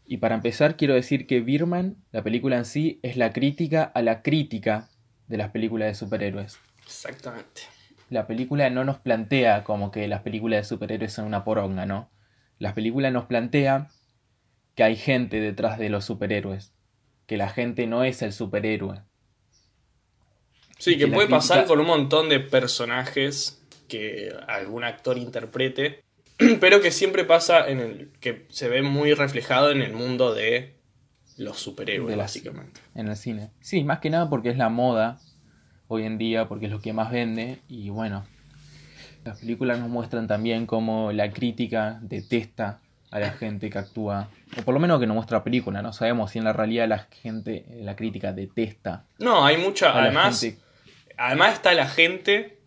Y 0.06 0.18
para 0.18 0.36
empezar, 0.36 0.76
quiero 0.76 0.94
decir 0.94 1.26
que 1.26 1.40
Birman, 1.40 1.96
la 2.12 2.22
película 2.22 2.56
en 2.56 2.64
sí, 2.64 3.00
es 3.02 3.16
la 3.16 3.32
crítica 3.32 3.82
a 3.82 4.02
la 4.02 4.22
crítica 4.22 4.90
de 5.26 5.38
las 5.38 5.50
películas 5.50 5.88
de 5.88 5.96
superhéroes. 5.96 6.60
Exactamente. 6.84 7.62
La 8.10 8.28
película 8.28 8.70
no 8.70 8.84
nos 8.84 8.98
plantea 8.98 9.64
como 9.64 9.90
que 9.90 10.06
las 10.06 10.22
películas 10.22 10.60
de 10.60 10.64
superhéroes 10.68 11.12
son 11.12 11.24
una 11.24 11.42
poronga, 11.42 11.84
¿no? 11.84 12.12
La 12.62 12.74
película 12.74 13.10
nos 13.10 13.24
plantea 13.24 13.88
que 14.76 14.84
hay 14.84 14.94
gente 14.94 15.40
detrás 15.40 15.78
de 15.80 15.88
los 15.88 16.04
superhéroes, 16.04 16.72
que 17.26 17.36
la 17.36 17.48
gente 17.48 17.88
no 17.88 18.04
es 18.04 18.22
el 18.22 18.32
superhéroe. 18.32 19.00
Sí, 20.78 20.92
que 20.92 20.98
que 21.00 21.06
la 21.08 21.14
puede 21.16 21.28
pasar 21.28 21.58
crítica- 21.58 21.68
con 21.68 21.80
un 21.80 21.86
montón 21.88 22.28
de 22.28 22.38
personajes 22.38 23.60
que 23.88 24.32
algún 24.46 24.84
actor 24.84 25.18
interprete, 25.18 26.04
pero 26.60 26.80
que 26.80 26.92
siempre 26.92 27.24
pasa 27.24 27.68
en 27.68 27.80
el 27.80 28.12
que 28.20 28.46
se 28.50 28.68
ve 28.68 28.82
muy 28.82 29.12
reflejado 29.14 29.72
en 29.72 29.82
el 29.82 29.92
mundo 29.92 30.32
de 30.32 30.76
los 31.36 31.58
superhéroes, 31.58 32.10
De 32.10 32.16
las- 32.16 32.26
básicamente. 32.26 32.80
en 32.94 33.08
el 33.08 33.16
cine. 33.16 33.50
Sí, 33.60 33.82
más 33.82 33.98
que 33.98 34.08
nada 34.10 34.30
porque 34.30 34.50
es 34.50 34.56
la 34.56 34.68
moda 34.68 35.18
hoy 35.88 36.04
en 36.04 36.16
día, 36.16 36.46
porque 36.48 36.66
es 36.66 36.70
lo 36.72 36.80
que 36.80 36.92
más 36.92 37.10
vende 37.10 37.58
y 37.66 37.90
bueno, 37.90 38.24
las 39.24 39.40
películas 39.40 39.78
nos 39.78 39.88
muestran 39.88 40.26
también 40.26 40.66
cómo 40.66 41.12
la 41.12 41.30
crítica 41.30 41.98
detesta 42.02 42.80
a 43.10 43.20
la 43.20 43.32
gente 43.32 43.68
que 43.68 43.78
actúa, 43.78 44.30
o 44.58 44.62
por 44.62 44.72
lo 44.72 44.80
menos 44.80 44.98
que 44.98 45.06
nos 45.06 45.14
muestra 45.14 45.38
la 45.38 45.44
película, 45.44 45.82
no 45.82 45.92
sabemos 45.92 46.30
si 46.30 46.38
en 46.38 46.44
la 46.44 46.54
realidad 46.54 46.88
la 46.88 47.06
gente, 47.10 47.66
la 47.82 47.94
crítica 47.94 48.32
detesta 48.32 49.04
No, 49.18 49.44
hay 49.44 49.58
mucha, 49.58 49.96
además, 49.96 50.46
además 51.18 51.52
está 51.52 51.74
la 51.74 51.88
gente 51.88 52.58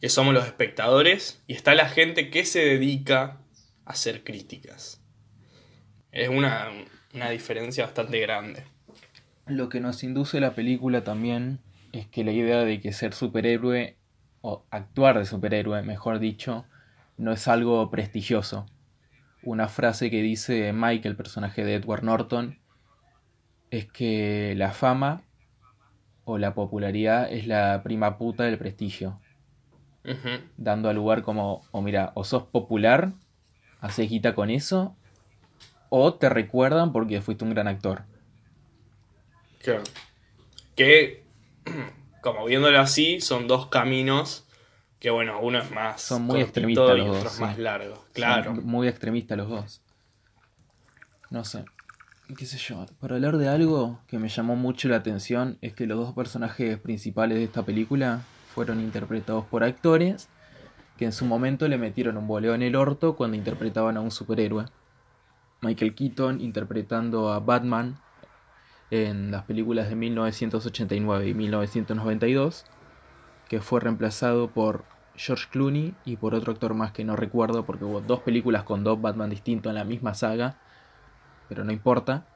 que 0.00 0.08
somos 0.08 0.34
los 0.34 0.44
espectadores 0.46 1.40
y 1.46 1.54
está 1.54 1.74
la 1.74 1.88
gente 1.88 2.28
que 2.28 2.44
se 2.44 2.58
dedica 2.58 3.38
a 3.84 3.92
hacer 3.92 4.24
críticas. 4.24 5.00
Es 6.10 6.28
una, 6.28 6.68
una 7.14 7.30
diferencia 7.30 7.84
bastante 7.84 8.18
grande. 8.18 8.64
Lo 9.46 9.68
que 9.68 9.78
nos 9.78 10.02
induce 10.02 10.40
la 10.40 10.56
película 10.56 11.04
también 11.04 11.60
es 11.92 12.08
que 12.08 12.24
la 12.24 12.32
idea 12.32 12.64
de 12.64 12.80
que 12.80 12.92
ser 12.92 13.14
superhéroe, 13.14 13.96
o 14.42 14.64
actuar 14.70 15.18
de 15.18 15.24
superhéroe, 15.24 15.82
mejor 15.82 16.18
dicho, 16.18 16.66
no 17.16 17.32
es 17.32 17.48
algo 17.48 17.90
prestigioso. 17.90 18.66
Una 19.42 19.68
frase 19.68 20.10
que 20.10 20.22
dice 20.22 20.72
Mike, 20.72 21.08
el 21.08 21.16
personaje 21.16 21.64
de 21.64 21.74
Edward 21.74 22.04
Norton, 22.04 22.58
es 23.70 23.86
que 23.90 24.54
la 24.56 24.72
fama 24.72 25.22
o 26.24 26.38
la 26.38 26.54
popularidad 26.54 27.32
es 27.32 27.46
la 27.46 27.82
prima 27.82 28.18
puta 28.18 28.44
del 28.44 28.58
prestigio, 28.58 29.20
dando 30.56 30.88
a 30.88 30.92
lugar 30.92 31.22
como, 31.22 31.64
o 31.70 31.80
mira, 31.80 32.12
o 32.14 32.24
sos 32.24 32.44
popular, 32.44 33.12
haces 33.80 34.10
guita 34.10 34.34
con 34.34 34.50
eso, 34.50 34.96
o 35.88 36.14
te 36.14 36.28
recuerdan 36.28 36.92
porque 36.92 37.20
fuiste 37.22 37.44
un 37.44 37.50
gran 37.50 37.68
actor. 37.68 38.04
Claro. 39.58 39.82
Que, 40.74 41.24
como 42.22 42.46
viéndolo 42.46 42.80
así, 42.80 43.20
son 43.20 43.46
dos 43.46 43.66
caminos 43.66 44.46
que, 44.98 45.10
bueno, 45.10 45.40
uno 45.40 45.58
es 45.58 45.70
más 45.72 46.00
Son 46.00 46.22
muy 46.22 46.40
extremistas 46.40 46.94
y 46.94 46.98
los 46.98 47.08
otro 47.08 47.24
dos, 47.24 47.34
es 47.34 47.40
más 47.40 47.56
sí. 47.56 47.62
largo. 47.62 48.04
Claro. 48.12 48.54
Son 48.54 48.64
muy 48.64 48.88
extremistas 48.88 49.36
los 49.36 49.48
dos. 49.48 49.82
No 51.28 51.44
sé. 51.44 51.64
¿Qué 52.38 52.46
sé 52.46 52.56
yo? 52.56 52.86
Para 53.00 53.16
hablar 53.16 53.36
de 53.36 53.48
algo 53.48 53.98
que 54.06 54.18
me 54.18 54.28
llamó 54.28 54.54
mucho 54.54 54.88
la 54.88 54.96
atención 54.96 55.58
es 55.60 55.74
que 55.74 55.86
los 55.86 55.98
dos 55.98 56.14
personajes 56.14 56.78
principales 56.78 57.36
de 57.36 57.44
esta 57.44 57.64
película 57.64 58.22
fueron 58.54 58.80
interpretados 58.80 59.44
por 59.46 59.64
actores 59.64 60.28
que 60.96 61.04
en 61.04 61.12
su 61.12 61.24
momento 61.24 61.66
le 61.66 61.78
metieron 61.78 62.16
un 62.16 62.28
boleo 62.28 62.54
en 62.54 62.62
el 62.62 62.76
orto 62.76 63.16
cuando 63.16 63.36
interpretaban 63.36 63.96
a 63.96 64.00
un 64.00 64.12
superhéroe. 64.12 64.66
Michael 65.62 65.94
Keaton 65.94 66.40
interpretando 66.40 67.32
a 67.32 67.40
Batman 67.40 67.98
en 68.92 69.30
las 69.30 69.44
películas 69.44 69.88
de 69.88 69.96
1989 69.96 71.26
y 71.26 71.32
1992, 71.32 72.66
que 73.48 73.62
fue 73.62 73.80
reemplazado 73.80 74.50
por 74.50 74.84
George 75.16 75.46
Clooney 75.50 75.94
y 76.04 76.16
por 76.16 76.34
otro 76.34 76.52
actor 76.52 76.74
más 76.74 76.92
que 76.92 77.02
no 77.02 77.16
recuerdo 77.16 77.64
porque 77.64 77.84
hubo 77.84 78.02
dos 78.02 78.20
películas 78.20 78.64
con 78.64 78.84
dos 78.84 79.00
Batman 79.00 79.30
distintos 79.30 79.70
en 79.70 79.76
la 79.76 79.84
misma 79.84 80.12
saga, 80.12 80.58
pero 81.48 81.64
no 81.64 81.72
importa. 81.72 82.26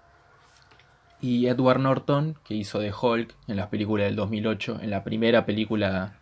Y 1.20 1.46
Edward 1.46 1.78
Norton, 1.78 2.38
que 2.42 2.54
hizo 2.54 2.78
de 2.78 2.90
Hulk 2.90 3.34
en 3.48 3.56
las 3.56 3.66
películas 3.66 4.06
del 4.06 4.16
2008, 4.16 4.78
en 4.80 4.88
la 4.88 5.04
primera 5.04 5.44
película 5.44 6.14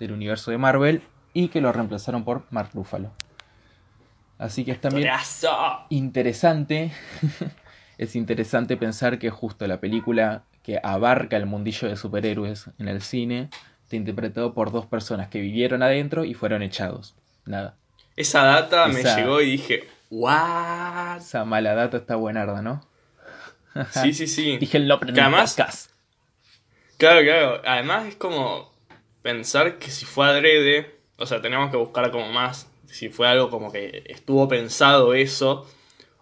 del 0.00 0.12
universo 0.12 0.50
de 0.50 0.56
Marvel, 0.56 1.02
y 1.34 1.48
que 1.48 1.60
lo 1.60 1.70
reemplazaron 1.70 2.24
por 2.24 2.46
Mark 2.50 2.70
Ruffalo. 2.72 3.12
Así 4.38 4.64
que 4.64 4.72
es 4.72 4.80
también 4.80 5.10
interesante, 5.90 6.92
es 8.02 8.16
interesante 8.16 8.76
pensar 8.76 9.18
que 9.18 9.30
justo 9.30 9.66
la 9.66 9.80
película 9.80 10.44
que 10.62 10.80
abarca 10.82 11.36
el 11.36 11.46
mundillo 11.46 11.88
de 11.88 11.96
superhéroes 11.96 12.66
en 12.78 12.88
el 12.88 13.02
cine 13.02 13.48
está 13.82 13.96
interpretado 13.96 14.54
por 14.54 14.70
dos 14.72 14.86
personas 14.86 15.28
que 15.28 15.40
vivieron 15.40 15.82
adentro 15.82 16.24
y 16.24 16.34
fueron 16.34 16.62
echados. 16.62 17.14
Nada. 17.44 17.76
Esa 18.16 18.42
data 18.44 18.86
Esa- 18.88 19.16
me 19.16 19.22
llegó 19.22 19.40
y 19.40 19.50
dije, 19.52 19.84
¿what? 20.10 21.18
Esa 21.18 21.44
mala 21.44 21.74
data 21.74 21.96
está 21.96 22.16
buenarda, 22.16 22.62
¿no? 22.62 22.86
Sí, 23.90 24.12
sí, 24.12 24.26
sí. 24.26 24.58
Dije 24.58 24.76
el 24.78 24.86
nombre 24.86 25.12
además-. 25.12 25.88
Claro, 26.98 27.22
claro. 27.22 27.62
Además 27.64 28.06
es 28.06 28.16
como 28.16 28.70
pensar 29.22 29.78
que 29.78 29.90
si 29.90 30.04
fue 30.04 30.26
adrede, 30.26 30.98
O 31.16 31.26
sea, 31.26 31.40
tenemos 31.40 31.70
que 31.70 31.76
buscar 31.76 32.10
como 32.10 32.28
más 32.32 32.68
si 32.86 33.08
fue 33.08 33.26
algo 33.28 33.48
como 33.48 33.72
que 33.72 34.02
estuvo 34.06 34.48
pensado 34.48 35.14
eso 35.14 35.66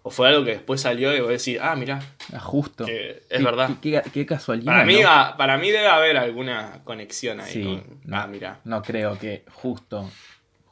o 0.03 0.09
fue 0.09 0.27
algo 0.29 0.43
que 0.43 0.51
después 0.51 0.81
salió 0.81 1.15
y 1.15 1.19
voy 1.19 1.29
a 1.29 1.31
decir, 1.33 1.59
ah, 1.61 1.75
mira. 1.75 1.99
Ah, 2.33 2.39
justo. 2.39 2.85
Que 2.85 3.23
es 3.29 3.43
verdad. 3.43 3.69
Qué, 3.81 4.01
qué, 4.11 4.25
casualidad. 4.25 4.71
Para 4.73 4.85
mí, 4.85 4.99
¿no? 5.01 5.37
para 5.37 5.57
mí 5.57 5.69
debe 5.69 5.87
haber 5.87 6.17
alguna 6.17 6.81
conexión 6.83 7.39
ahí. 7.39 7.51
Sí, 7.53 7.63
con- 7.63 8.01
no, 8.05 8.17
Ah, 8.17 8.27
mira. 8.27 8.59
no 8.63 8.81
creo 8.81 9.17
que 9.19 9.45
justo, 9.53 10.09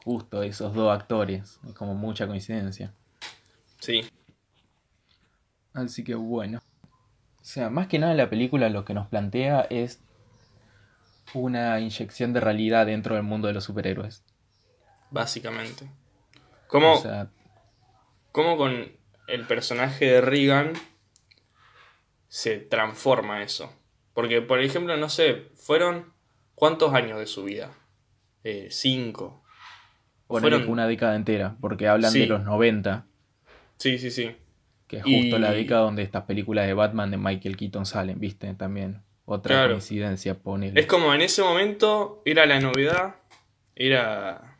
justo 0.04 0.42
esos 0.42 0.74
dos 0.74 0.92
actores. 0.92 1.60
Es 1.66 1.74
como 1.74 1.94
mucha 1.94 2.26
coincidencia. 2.26 2.92
Sí. 3.78 4.04
Así 5.74 6.02
que 6.04 6.14
bueno. 6.14 6.58
O 7.40 7.44
sea, 7.44 7.70
más 7.70 7.86
que 7.86 7.98
nada 7.98 8.14
la 8.14 8.28
película 8.28 8.68
lo 8.68 8.84
que 8.84 8.94
nos 8.94 9.06
plantea 9.06 9.62
es 9.70 10.02
una 11.32 11.78
inyección 11.80 12.32
de 12.32 12.40
realidad 12.40 12.86
dentro 12.86 13.14
del 13.14 13.22
mundo 13.24 13.46
de 13.48 13.54
los 13.54 13.64
superhéroes. 13.64 14.24
Básicamente. 15.10 15.88
¿Cómo, 16.66 16.94
O 16.94 17.00
sea, 17.00 17.28
cómo 18.32 18.56
con 18.56 18.92
el 19.30 19.46
personaje 19.46 20.06
de 20.06 20.20
Regan 20.20 20.72
se 22.28 22.58
transforma 22.58 23.42
eso? 23.42 23.72
Porque, 24.14 24.42
por 24.42 24.60
ejemplo, 24.60 24.96
no 24.96 25.08
sé, 25.08 25.48
fueron 25.54 26.12
¿cuántos 26.54 26.92
años 26.94 27.18
de 27.18 27.26
su 27.26 27.44
vida? 27.44 27.72
Eh, 28.44 28.68
cinco. 28.70 29.42
Ponele 30.26 30.56
fueron- 30.56 30.72
una 30.72 30.86
década 30.86 31.16
entera, 31.16 31.56
porque 31.60 31.88
hablan 31.88 32.12
Sí. 32.12 32.20
de 32.20 32.26
los 32.26 32.44
90, 32.44 33.06
Sí, 33.78 33.98
sí, 33.98 34.10
sí. 34.10 34.36
que 34.86 34.98
es 34.98 35.02
justo 35.02 35.36
Y- 35.36 35.38
la 35.38 35.52
década 35.52 35.82
donde 35.82 36.02
estas 36.02 36.24
películas 36.24 36.66
de 36.66 36.74
Batman 36.74 37.10
de 37.10 37.16
Michael 37.16 37.56
Keaton 37.56 37.86
salen, 37.86 38.18
¿viste? 38.20 38.52
También. 38.54 39.02
Otra 39.24 39.54
Claro. 39.56 39.72
coincidencia, 39.74 40.34
ponele. 40.38 40.80
Es 40.80 40.86
como 40.86 41.14
en 41.14 41.20
ese 41.22 41.42
momento 41.42 42.22
era 42.24 42.46
la 42.46 42.60
novedad, 42.60 43.16
era... 43.76 44.58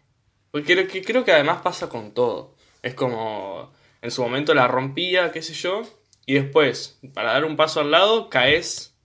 Porque 0.50 0.74
creo 0.74 0.86
que, 0.88 1.02
creo 1.02 1.24
que 1.24 1.32
además 1.32 1.60
pasa 1.62 1.88
con 1.88 2.12
todo. 2.12 2.56
Es 2.82 2.94
como 2.94 3.72
en 4.02 4.10
su 4.10 4.22
momento 4.22 4.54
la 4.54 4.68
rompía, 4.68 5.32
qué 5.32 5.42
sé 5.42 5.54
yo, 5.54 5.82
y 6.26 6.34
después, 6.34 6.98
para 7.14 7.32
dar 7.32 7.44
un 7.44 7.56
paso 7.56 7.80
al 7.80 7.90
lado, 7.90 8.28
caes 8.30 8.96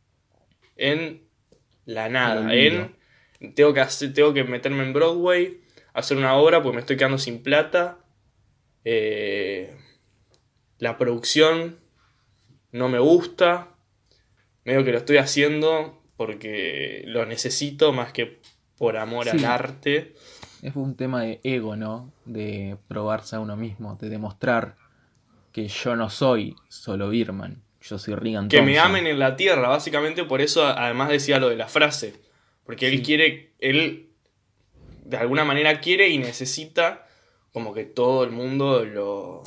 en 0.75 1.27
la 1.85 2.09
nada, 2.09 2.53
en... 2.53 2.95
Tengo 3.53 3.73
que, 3.73 3.81
hacer, 3.81 4.13
tengo 4.13 4.33
que 4.33 4.43
meterme 4.43 4.83
en 4.83 4.93
Broadway, 4.93 5.61
hacer 5.93 6.17
una 6.17 6.35
obra 6.35 6.63
porque 6.63 6.75
me 6.75 6.79
estoy 6.81 6.97
quedando 6.97 7.17
sin 7.17 7.43
plata. 7.43 7.99
eh, 8.85 9.75
la 10.79 10.97
producción 10.97 11.79
no 12.71 12.89
me 12.89 12.99
gusta. 12.99 13.69
Medio 14.63 14.83
que 14.83 14.91
lo 14.91 14.97
estoy 14.97 15.17
haciendo 15.17 16.01
porque 16.17 17.03
lo 17.07 17.25
necesito 17.25 17.93
más 17.93 18.11
que 18.13 18.39
por 18.77 18.97
amor 18.97 19.25
Sí. 19.25 19.37
al 19.37 19.45
arte. 19.45 20.15
Es 20.61 20.75
un 20.75 20.95
tema 20.95 21.21
de 21.23 21.39
ego, 21.43 21.75
¿no? 21.75 22.11
De 22.25 22.77
probarse 22.87 23.35
a 23.35 23.39
uno 23.39 23.55
mismo, 23.55 23.95
de 23.95 24.09
demostrar 24.09 24.77
que 25.55 25.69
yo 25.69 25.95
no 25.95 26.09
soy 26.09 26.53
solo 26.67 27.07
Birman, 27.07 27.63
yo 27.79 27.97
soy 27.97 28.13
Regan 28.15 28.49
Que 28.49 28.61
me 28.61 28.77
amen 28.77 29.07
en 29.07 29.19
la 29.19 29.37
tierra, 29.37 29.69
básicamente 29.69 30.25
por 30.25 30.41
eso 30.41 30.65
además 30.65 31.07
decía 31.07 31.39
lo 31.39 31.47
de 31.47 31.55
la 31.55 31.69
frase. 31.69 32.13
Porque 32.65 32.89
él 32.89 32.97
Sí. 32.97 33.03
quiere, 33.03 33.53
él 33.59 34.09
de 35.05 35.15
alguna 35.15 35.45
manera 35.45 35.79
quiere 35.79 36.09
y 36.09 36.17
necesita 36.17 37.07
como 37.53 37.73
que 37.73 37.85
todo 37.85 38.25
el 38.25 38.31
mundo 38.31 38.83
lo, 38.83 39.43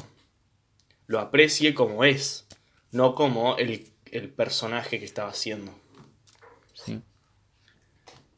lo 1.08 1.18
aprecie 1.20 1.74
como 1.74 2.04
es, 2.04 2.46
no 2.90 3.14
como 3.14 3.58
el, 3.58 3.86
el 4.10 4.30
personaje 4.30 4.98
que 4.98 5.04
estaba 5.04 5.28
haciendo. 5.28 5.78
Sí. 6.72 7.02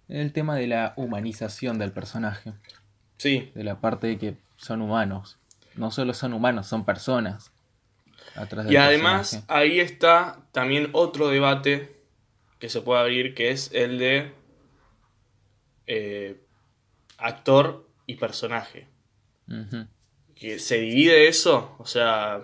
El 0.09 0.33
tema 0.33 0.57
de 0.57 0.67
la 0.67 0.93
humanización 0.97 1.79
del 1.79 1.93
personaje, 1.93 2.53
Sí, 3.17 3.53
de 3.55 3.63
la 3.63 3.81
parte 3.81 4.09
de 4.09 4.19
que 4.19 4.35
son 4.57 4.83
humanos. 4.83 5.39
No 5.77 5.93
solo 5.93 6.15
son 6.15 6.33
humanos, 6.33 6.67
son 6.67 6.85
personas. 6.85 7.53
Y 8.73 8.77
además 8.77 9.31
personaje. 9.33 9.47
ahí 9.63 9.81
está 9.81 10.47
también 10.53 10.89
otro 10.93 11.29
debate 11.29 11.97
que 12.59 12.69
se 12.69 12.81
puede 12.81 13.01
abrir, 13.01 13.35
que 13.35 13.51
es 13.51 13.71
el 13.73 13.99
de 13.99 14.33
eh, 15.87 16.41
actor 17.19 17.89
y 18.07 18.17
personaje. 18.17 18.87
Que 20.37 20.59
se 20.59 20.79
divide 20.79 21.27
eso, 21.29 21.75
o 21.79 21.87
sea, 21.87 22.41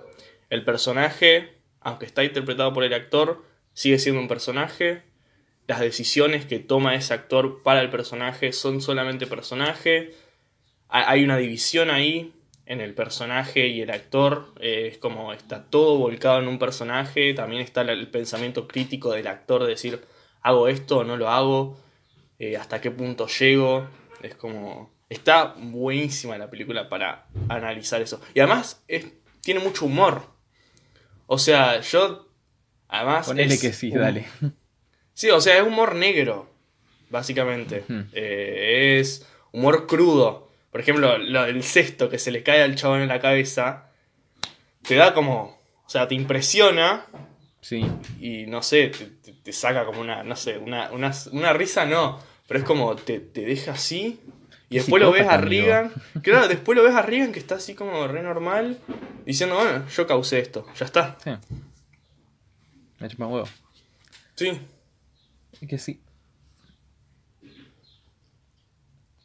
el 0.51 0.64
personaje, 0.64 1.55
aunque 1.81 2.05
está 2.07 2.25
interpretado 2.25 2.72
por 2.72 2.83
el 2.85 2.92
actor, 2.92 3.44
sigue 3.75 3.99
siendo 3.99 4.20
un 4.20 4.29
personaje. 4.29 5.03
Las 5.68 5.81
decisiones 5.81 6.46
que 6.46 6.59
toma 6.59 6.94
ese 6.94 7.14
actor 7.14 7.62
para 7.62 7.81
el 7.81 7.90
personaje 7.90 8.53
son 8.53 8.81
solamente 8.81 9.27
personaje. 9.27 10.14
Ha- 10.88 11.11
Hay 11.11 11.25
una 11.25 11.37
división 11.37 11.90
ahí 11.90 12.33
en 12.66 12.81
el 12.81 12.94
personaje 12.94 13.68
y 13.68 13.81
el 13.81 13.90
actor. 13.90 14.52
eh, 14.61 14.88
es 14.92 14.98
como 14.98 15.33
está 15.33 15.64
todo 15.64 15.96
volcado 15.98 16.40
en 16.40 16.48
un 16.48 16.59
personaje. 16.59 17.33
También 17.35 17.62
está 17.62 17.83
el- 17.83 18.09
pensamiento 18.09 18.66
crítico 18.68 19.12
del 19.12 19.26
actor 19.29 19.62
de 19.62 19.68
decir, 19.70 20.00
¿hago 20.42 20.68
esto 20.68 20.98
o 20.98 21.05
no 21.05 21.16
lo 21.16 21.29
hago? 21.31 21.79
Eh, 22.38 22.57
¿Hasta 22.57 22.81
qué 22.81 22.90
punto 22.90 23.26
llego? 23.29 23.88
Es 24.22 24.35
como... 24.35 24.94
Está 25.09 25.55
buenísima 25.57 26.37
la 26.37 26.50
película 26.50 26.88
para 26.88 27.26
analizar 27.48 28.02
eso. 28.02 28.20
Y 28.35 28.40
además 28.40 28.83
es- 28.88 29.07
tiene 29.40 29.61
mucho 29.61 29.87
humor. 29.87 30.22
O 31.26 31.38
sea, 31.38 31.81
yo... 31.81 32.29
Además... 32.88 33.26
Ponele 33.29 33.55
es 33.55 33.61
que 33.61 33.72
sí, 33.72 33.90
un- 33.92 33.98
dale. 34.00 34.26
Sí, 35.14 35.31
o 35.31 35.40
sea, 35.40 35.57
es 35.57 35.62
humor 35.62 35.94
negro, 35.94 36.50
básicamente. 37.11 37.85
Eh, 38.12 38.98
es 39.00 39.26
humor 39.52 39.87
crudo. 39.87 40.45
Por 40.76 40.82
ejemplo, 40.82 41.16
lo 41.16 41.44
del 41.44 41.62
cesto 41.62 42.10
que 42.10 42.18
se 42.18 42.30
le 42.30 42.42
cae 42.42 42.60
al 42.62 42.74
chabón 42.76 43.00
en 43.00 43.08
la 43.08 43.18
cabeza, 43.18 43.86
te 44.82 44.94
da 44.94 45.14
como, 45.14 45.58
o 45.86 45.88
sea, 45.88 46.06
te 46.06 46.14
impresiona 46.14 47.06
Sí. 47.62 47.82
y 48.20 48.44
no 48.46 48.62
sé, 48.62 48.88
te, 48.88 49.06
te- 49.06 49.32
te 49.32 49.52
saca 49.54 49.86
como 49.86 50.02
una, 50.02 50.22
no 50.22 50.36
sé, 50.36 50.58
una, 50.58 50.90
una, 50.92 51.14
una 51.32 51.54
risa 51.54 51.86
no, 51.86 52.20
pero 52.46 52.60
es 52.60 52.66
como 52.66 52.94
te, 52.94 53.20
te 53.20 53.46
deja 53.46 53.72
así 53.72 54.20
y 54.68 54.74
después 54.76 55.02
lo 55.02 55.12
ves 55.12 55.22
a 55.22 55.40
psicópata, 55.40 55.46
amigo. 55.46 55.64
Regan, 55.64 55.92
claro, 56.22 56.46
después 56.48 56.76
lo 56.76 56.84
ves 56.84 56.94
a 56.94 57.00
Regan 57.00 57.32
que 57.32 57.38
está 57.38 57.54
así 57.54 57.74
como 57.74 58.06
re 58.06 58.22
normal, 58.22 58.78
diciendo, 59.24 59.54
bueno, 59.56 59.88
yo 59.88 60.06
causé 60.06 60.40
esto, 60.40 60.66
ya 60.78 60.84
está. 60.84 61.16
Sí. 61.24 61.30
Me 62.98 63.08
chupa 63.08 63.24
un 63.28 63.32
huevo. 63.32 63.48
Sí, 64.34 64.60
Es 65.58 65.68
que 65.70 65.78
sí. 65.78 66.02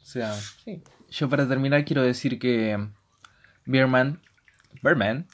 O 0.00 0.04
sea, 0.06 0.34
sí. 0.64 0.82
Yo 1.12 1.28
para 1.28 1.46
terminar 1.46 1.84
quiero 1.84 2.00
decir 2.00 2.38
que 2.38 2.88
Beerman, 3.66 4.22
Birdman, 4.82 5.26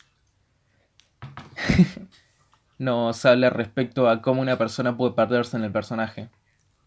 nos 2.78 3.24
habla 3.24 3.48
respecto 3.50 4.08
a 4.08 4.20
cómo 4.20 4.42
una 4.42 4.58
persona 4.58 4.96
puede 4.96 5.12
perderse 5.12 5.56
en 5.56 5.62
el 5.62 5.70
personaje. 5.70 6.30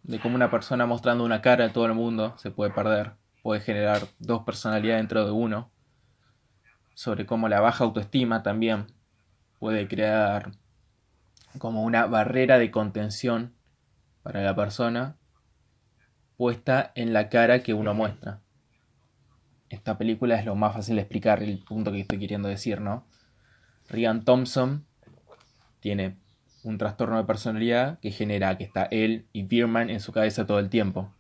De 0.04 0.20
cómo 0.20 0.36
una 0.36 0.52
persona 0.52 0.88
mostrando 0.88 1.24
una 1.24 1.42
cara 1.42 1.68
a 1.68 1.72
todo 1.72 1.86
el 1.86 1.94
mundo 1.94 2.38
se 2.38 2.52
puede 2.52 2.72
perder. 2.72 3.14
Puede 3.44 3.62
generar 3.62 4.02
dos 4.20 4.44
personalidades 4.44 5.00
dentro 5.00 5.24
de 5.24 5.32
uno. 5.32 5.72
Sobre 6.94 7.26
cómo 7.26 7.48
la 7.48 7.62
baja 7.62 7.86
autoestima 7.86 8.44
también 8.44 8.88
puede 9.58 9.88
crear 9.88 10.52
como 11.60 11.84
una 11.84 12.08
barrera 12.08 12.58
de 12.58 12.72
contención 12.72 13.56
para 14.22 14.42
la 14.42 14.54
persona 14.54 15.16
puesta 16.36 16.92
en 16.96 17.14
la 17.14 17.30
cara 17.30 17.64
que 17.64 17.74
uno 17.74 17.94
muestra. 17.94 18.42
Esta 19.72 19.98
película 19.98 20.36
es 20.36 20.46
lo 20.46 20.54
más 20.56 20.74
fácil 20.74 20.96
de 20.96 21.02
explicar 21.04 21.42
el 21.42 21.60
punto 21.60 21.94
que 21.94 22.02
estoy 22.02 22.20
queriendo 22.20 22.50
decir, 22.50 22.82
¿no? 22.82 23.06
Regan 23.88 24.26
Thompson 24.26 24.86
tiene 25.80 26.18
un 26.64 26.78
trastorno 26.78 27.16
de 27.16 27.24
personalidad 27.24 27.98
que 28.00 28.12
genera 28.12 28.58
que 28.58 28.66
está 28.66 28.84
él 28.92 29.28
y 29.32 29.44
Bierman 29.44 29.90
en 29.90 30.02
su 30.02 30.12
cabeza 30.12 30.46
todo 30.46 30.60
el 30.60 30.70
tiempo. 30.70 31.14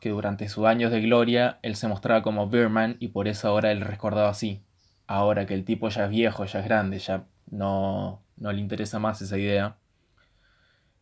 Que 0.00 0.10
durante 0.10 0.48
sus 0.48 0.64
años 0.64 0.92
de 0.92 1.00
gloria 1.00 1.58
él 1.62 1.74
se 1.74 1.88
mostraba 1.88 2.22
como 2.22 2.48
Bierman 2.48 2.96
y 3.00 3.08
por 3.08 3.26
eso 3.26 3.48
ahora 3.48 3.72
él 3.72 3.82
es 3.82 3.86
recordado 3.88 4.28
así. 4.28 4.62
Ahora 5.08 5.44
que 5.44 5.54
el 5.54 5.64
tipo 5.64 5.88
ya 5.88 6.04
es 6.04 6.10
viejo, 6.10 6.44
ya 6.44 6.60
es 6.60 6.64
grande, 6.66 7.00
ya 7.00 7.26
no, 7.50 8.22
no 8.36 8.52
le 8.52 8.60
interesa 8.60 9.00
más 9.00 9.20
esa 9.22 9.36
idea. 9.36 9.76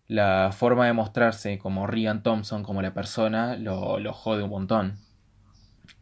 La 0.07 0.51
forma 0.51 0.87
de 0.87 0.95
mostrarse 0.95 1.59
como 1.59 1.87
Regan 1.87 2.23
Thompson, 2.23 2.63
como 2.63 2.81
la 2.81 2.95
persona, 2.95 3.57
lo, 3.57 3.99
lo 3.99 4.15
jode 4.15 4.43
un 4.43 4.51
montón. 4.51 5.04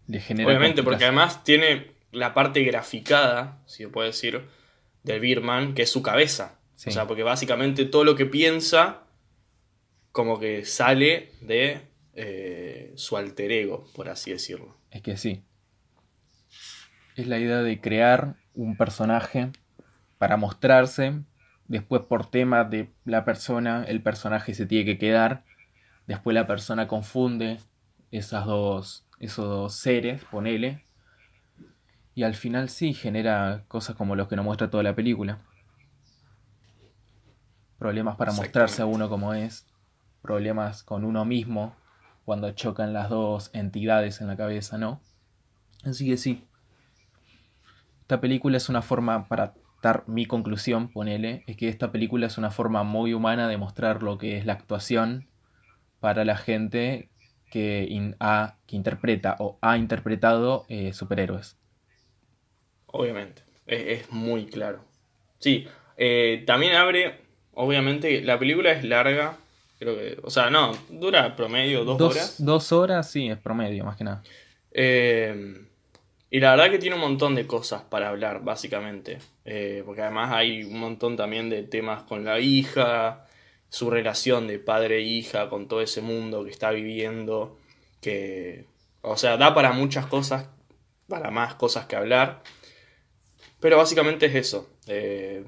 Le 0.06 0.20
genera 0.20 0.48
Obviamente, 0.48 0.82
porque 0.82 1.04
además 1.04 1.44
tiene 1.44 1.92
la 2.10 2.34
parte 2.34 2.62
graficada, 2.62 3.62
si 3.66 3.84
se 3.84 3.88
puede 3.88 4.08
decir, 4.08 4.42
del 5.02 5.20
Birman, 5.20 5.74
que 5.74 5.82
es 5.82 5.90
su 5.90 6.02
cabeza. 6.02 6.58
Sí. 6.76 6.90
O 6.90 6.92
sea, 6.92 7.06
porque 7.06 7.22
básicamente 7.22 7.84
todo 7.84 8.04
lo 8.04 8.16
que 8.16 8.26
piensa, 8.26 9.02
como 10.12 10.38
que 10.38 10.64
sale 10.64 11.32
de 11.40 11.80
eh, 12.14 12.92
su 12.96 13.16
alter 13.16 13.50
ego, 13.52 13.86
por 13.94 14.08
así 14.08 14.30
decirlo. 14.30 14.76
Es 14.90 15.02
que 15.02 15.16
sí. 15.16 15.42
Es 17.16 17.26
la 17.26 17.38
idea 17.38 17.62
de 17.62 17.80
crear 17.80 18.36
un 18.54 18.76
personaje 18.76 19.50
para 20.18 20.36
mostrarse. 20.36 21.14
Después, 21.68 22.02
por 22.02 22.30
tema 22.30 22.64
de 22.64 22.90
la 23.04 23.24
persona, 23.24 23.84
el 23.88 24.02
personaje 24.02 24.54
se 24.54 24.66
tiene 24.66 24.84
que 24.84 24.98
quedar. 24.98 25.44
Después, 26.06 26.34
la 26.34 26.46
persona 26.46 26.86
confunde 26.86 27.58
esas 28.10 28.44
dos, 28.44 29.06
esos 29.22 29.48
dos 29.48 29.74
seres, 29.76 30.24
ponele. 30.24 30.84
Y 32.14 32.24
al 32.24 32.34
final 32.34 32.68
sí 32.68 32.92
genera 32.92 33.64
cosas 33.68 33.96
como 33.96 34.16
los 34.16 34.28
que 34.28 34.36
nos 34.36 34.44
muestra 34.44 34.68
toda 34.68 34.82
la 34.82 34.94
película. 34.94 35.38
Problemas 37.78 38.16
para 38.16 38.32
mostrarse 38.32 38.82
a 38.82 38.86
uno 38.86 39.08
como 39.08 39.32
es. 39.32 39.66
Problemas 40.20 40.82
con 40.82 41.04
uno 41.04 41.24
mismo 41.24 41.74
cuando 42.24 42.50
chocan 42.52 42.92
las 42.92 43.08
dos 43.08 43.50
entidades 43.54 44.20
en 44.20 44.26
la 44.26 44.36
cabeza, 44.36 44.76
¿no? 44.76 45.00
Así 45.84 46.06
que 46.06 46.16
sí. 46.16 46.44
Esta 48.02 48.20
película 48.20 48.56
es 48.56 48.68
una 48.68 48.82
forma, 48.82 49.28
para 49.28 49.54
dar 49.82 50.04
mi 50.08 50.26
conclusión, 50.26 50.88
ponele, 50.88 51.44
es 51.46 51.56
que 51.56 51.68
esta 51.68 51.92
película 51.92 52.26
es 52.26 52.38
una 52.38 52.50
forma 52.50 52.82
muy 52.82 53.14
humana 53.14 53.48
de 53.48 53.56
mostrar 53.56 54.02
lo 54.02 54.18
que 54.18 54.36
es 54.36 54.46
la 54.46 54.52
actuación 54.52 55.28
para 56.00 56.24
la 56.24 56.36
gente 56.36 57.11
que, 57.52 58.14
ha, 58.18 58.56
que 58.66 58.76
interpreta 58.76 59.36
o 59.38 59.58
ha 59.60 59.76
interpretado 59.76 60.64
eh, 60.70 60.94
superhéroes. 60.94 61.58
Obviamente, 62.86 63.42
es, 63.66 64.10
muy 64.10 64.46
claro. 64.46 64.82
Sí, 65.38 65.68
eh, 65.98 66.44
también 66.46 66.74
abre, 66.74 67.20
obviamente, 67.52 68.22
la 68.22 68.38
película 68.38 68.72
es 68.72 68.84
larga, 68.84 69.36
creo 69.78 69.96
que, 69.96 70.18
o 70.22 70.30
sea, 70.30 70.48
no, 70.48 70.72
dura 70.88 71.36
promedio 71.36 71.84
dos, 71.84 72.00
horas. 72.00 72.42
Dos 72.42 72.72
horas, 72.72 73.10
sí, 73.10 73.28
es 73.28 73.38
promedio, 73.38 73.84
más 73.84 73.98
que 73.98 74.04
nada. 74.04 74.22
Eh, 74.70 75.66
y 76.30 76.40
la 76.40 76.52
verdad 76.52 76.70
que 76.70 76.78
tiene 76.78 76.96
un 76.96 77.02
montón 77.02 77.34
de 77.34 77.46
cosas 77.46 77.82
para 77.82 78.08
hablar, 78.08 78.42
básicamente. 78.42 79.18
porque 79.84 80.00
además 80.00 80.32
hay 80.32 80.64
un 80.64 80.80
montón 80.80 81.18
también 81.18 81.50
de 81.50 81.64
temas 81.64 82.02
con 82.04 82.24
la 82.24 82.40
hija, 82.40 83.26
su 83.72 83.88
relación 83.88 84.48
de 84.48 84.58
padre 84.58 84.98
e 84.98 85.00
hija 85.00 85.48
con 85.48 85.66
todo 85.66 85.80
ese 85.80 86.02
mundo 86.02 86.44
que 86.44 86.50
está 86.50 86.72
viviendo, 86.72 87.58
que, 88.02 88.66
o 89.00 89.16
sea, 89.16 89.38
da 89.38 89.54
para 89.54 89.72
muchas 89.72 90.04
cosas, 90.04 90.50
para 91.08 91.30
más 91.30 91.54
cosas 91.54 91.86
que 91.86 91.96
hablar, 91.96 92.42
pero 93.60 93.78
básicamente 93.78 94.26
es 94.26 94.34
eso, 94.34 94.68
eh, 94.88 95.42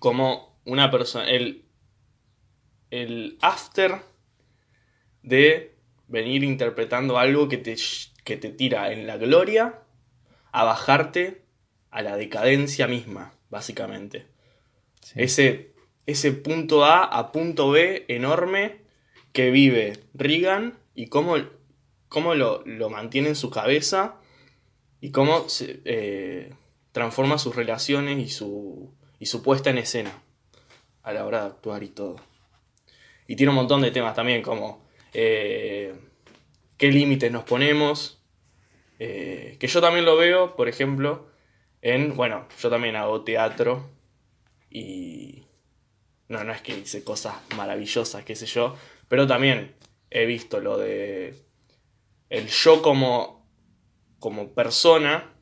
como 0.00 0.58
una 0.64 0.90
persona, 0.90 1.30
el, 1.30 1.66
el 2.90 3.38
after 3.40 4.00
de 5.22 5.76
venir 6.08 6.42
interpretando 6.42 7.16
algo 7.16 7.48
que 7.48 7.58
te, 7.58 7.76
que 8.24 8.36
te 8.36 8.48
tira 8.48 8.90
en 8.90 9.06
la 9.06 9.18
gloria 9.18 9.84
a 10.50 10.64
bajarte 10.64 11.44
a 11.92 12.02
la 12.02 12.16
decadencia 12.16 12.88
misma, 12.88 13.34
básicamente. 13.50 14.26
Ese 15.14 15.73
ese 16.06 16.32
punto 16.32 16.84
A 16.84 17.04
a 17.04 17.32
punto 17.32 17.70
B 17.70 18.04
enorme 18.08 18.82
que 19.32 19.50
vive 19.50 20.04
Regan 20.14 20.78
y 20.94 21.06
cómo, 21.06 21.36
cómo 22.08 22.34
lo, 22.34 22.62
mantiene 22.90 23.28
en 23.28 23.36
su 23.36 23.50
cabeza 23.50 24.16
y 25.00 25.10
cómo 25.10 25.46
eh, 25.84 26.54
transforma 26.92 27.38
sus 27.38 27.56
relaciones 27.56 28.18
y 28.18 28.28
su, 28.28 28.94
y 29.18 29.26
su 29.26 29.42
puesta 29.42 29.70
en 29.70 29.78
escena 29.78 30.22
a 31.02 31.12
la 31.12 31.26
hora 31.26 31.40
de 31.40 31.46
actuar 31.48 31.82
y 31.82 31.88
todo. 31.88 32.16
Y 33.26 33.36
tiene 33.36 33.50
un 33.50 33.56
montón 33.56 33.82
de 33.82 33.90
temas 33.90 34.14
también 34.14 34.42
como 34.42 34.86
eh, 35.12 35.94
qué 36.76 36.90
límites 36.90 37.30
nos 37.32 37.44
ponemos, 37.44 38.22
eh, 38.98 39.56
que 39.58 39.66
yo 39.66 39.80
también 39.80 40.04
lo 40.04 40.16
veo, 40.16 40.56
por 40.56 40.68
ejemplo, 40.68 41.28
en, 41.82 42.16
bueno, 42.16 42.46
yo 42.60 42.70
también 42.70 42.96
hago 42.96 43.22
teatro 43.22 43.90
y 44.70 45.43
no, 46.28 46.44
no 46.44 46.52
es 46.52 46.62
que 46.62 46.76
hice 46.76 47.04
cosas 47.04 47.34
maravillosas, 47.56 48.24
qué 48.24 48.34
sé 48.34 48.46
yo, 48.46 48.76
pero 49.08 49.26
también 49.26 49.74
he 50.10 50.26
visto 50.26 50.60
lo 50.60 50.78
de 50.78 51.34
el 52.30 52.48
yo 52.48 52.82
como, 52.82 53.48
como 54.18 54.54
persona 54.54 55.34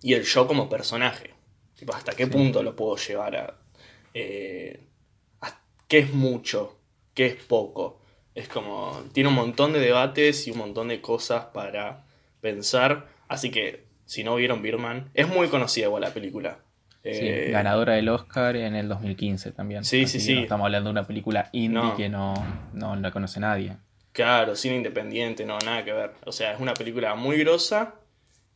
y 0.00 0.14
el 0.14 0.24
yo 0.24 0.46
como 0.46 0.68
personaje. 0.68 1.34
Tipo, 1.74 1.94
¿Hasta 1.94 2.12
qué 2.12 2.26
punto 2.26 2.62
lo 2.62 2.74
puedo 2.74 2.96
llevar 2.96 3.36
a, 3.36 3.58
eh, 4.14 4.88
a... 5.40 5.60
¿Qué 5.86 5.98
es 5.98 6.12
mucho? 6.12 6.80
¿Qué 7.14 7.26
es 7.26 7.36
poco? 7.36 8.00
Es 8.34 8.48
como... 8.48 9.04
Tiene 9.12 9.28
un 9.28 9.34
montón 9.34 9.72
de 9.72 9.80
debates 9.80 10.46
y 10.46 10.50
un 10.50 10.58
montón 10.58 10.88
de 10.88 11.00
cosas 11.00 11.46
para 11.46 12.06
pensar. 12.40 13.08
Así 13.28 13.50
que, 13.50 13.86
si 14.06 14.24
no 14.24 14.36
vieron 14.36 14.62
Birman, 14.62 15.10
es 15.14 15.28
muy 15.28 15.48
conocida 15.48 15.86
igual 15.86 16.02
la 16.02 16.14
película. 16.14 16.64
Eh, 17.10 17.50
ganadora 17.50 17.94
del 17.94 18.08
Oscar 18.08 18.56
en 18.56 18.74
el 18.74 18.88
2015 18.88 19.52
también. 19.52 19.84
Sí, 19.84 20.06
sí, 20.06 20.20
sí. 20.20 20.38
estamos 20.38 20.66
hablando 20.66 20.88
de 20.88 20.92
una 20.92 21.06
película 21.06 21.48
indie 21.52 21.94
que 21.96 22.08
no, 22.08 22.34
no 22.72 22.96
la 22.96 23.10
conoce 23.10 23.40
nadie. 23.40 23.76
Claro, 24.12 24.56
cine 24.56 24.76
independiente, 24.76 25.46
no, 25.46 25.58
nada 25.58 25.84
que 25.84 25.92
ver. 25.92 26.12
O 26.26 26.32
sea, 26.32 26.52
es 26.52 26.60
una 26.60 26.74
película 26.74 27.14
muy 27.14 27.38
grosa, 27.38 27.94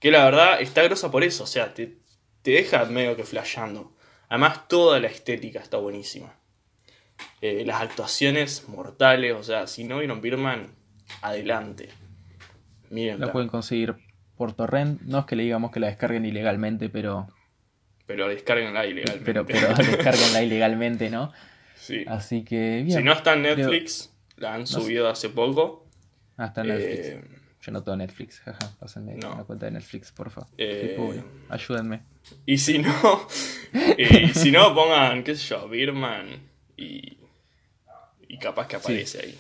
que 0.00 0.10
la 0.10 0.24
verdad 0.24 0.60
está 0.60 0.82
grosa 0.82 1.10
por 1.10 1.22
eso, 1.22 1.44
o 1.44 1.46
sea, 1.46 1.72
te, 1.72 1.98
deja 2.42 2.84
medio 2.86 3.16
que 3.16 3.24
flasheando. 3.24 3.92
Además, 4.28 4.66
toda 4.68 4.98
la 4.98 5.06
estética 5.06 5.60
está 5.60 5.76
buenísima. 5.76 6.34
Eh, 7.40 7.64
las 7.64 7.80
actuaciones 7.80 8.68
mortales, 8.68 9.34
o 9.34 9.42
sea, 9.42 9.66
si 9.66 9.84
no 9.84 9.98
vieron 9.98 10.20
Birman, 10.20 10.74
adelante. 11.20 11.90
Miren. 12.90 13.20
La 13.20 13.30
pueden 13.30 13.48
conseguir 13.48 13.94
por 14.36 14.54
torrent, 14.54 15.00
no 15.02 15.20
es 15.20 15.26
que 15.26 15.36
le 15.36 15.44
digamos 15.44 15.70
que 15.70 15.78
la 15.78 15.86
descarguen 15.86 16.24
ilegalmente, 16.24 16.88
pero 16.88 17.28
pero 18.12 18.28
descarguenla 18.28 18.84
ilegalmente. 18.84 19.24
Pero, 19.24 19.46
pero 19.46 19.68
descarguenla 19.74 20.42
ilegalmente, 20.42 21.08
¿no? 21.08 21.32
Sí. 21.76 22.04
Así 22.06 22.44
que 22.44 22.82
bien. 22.84 22.98
Si 22.98 23.02
no 23.02 23.14
está 23.14 23.32
en 23.32 23.42
Netflix, 23.42 24.12
la 24.36 24.52
han 24.52 24.66
subido 24.66 25.08
hace 25.08 25.30
poco. 25.30 25.86
Ah, 26.36 26.44
está 26.44 26.60
en 26.60 26.68
Netflix. 26.68 27.06
Eh, 27.06 27.24
Yo 27.62 27.72
no 27.72 27.82
tengo 27.82 27.96
Netflix, 27.96 28.40
jaja. 28.40 28.76
Pásenme 28.78 29.14
no. 29.14 29.32
una 29.32 29.44
cuenta 29.44 29.64
de 29.64 29.72
Netflix, 29.72 30.12
porfa. 30.12 30.46
Eh, 30.58 31.22
Ayúdenme. 31.48 32.02
Y 32.44 32.58
si 32.58 32.80
no, 32.80 33.26
y 33.96 34.28
si 34.28 34.52
no, 34.52 34.74
pongan, 34.74 35.24
qué 35.24 35.34
sé 35.34 35.46
yo, 35.48 35.66
Birman 35.70 36.28
y, 36.76 37.16
y 38.28 38.38
capaz 38.38 38.68
que 38.68 38.76
aparece 38.76 39.20
ahí. 39.22 39.38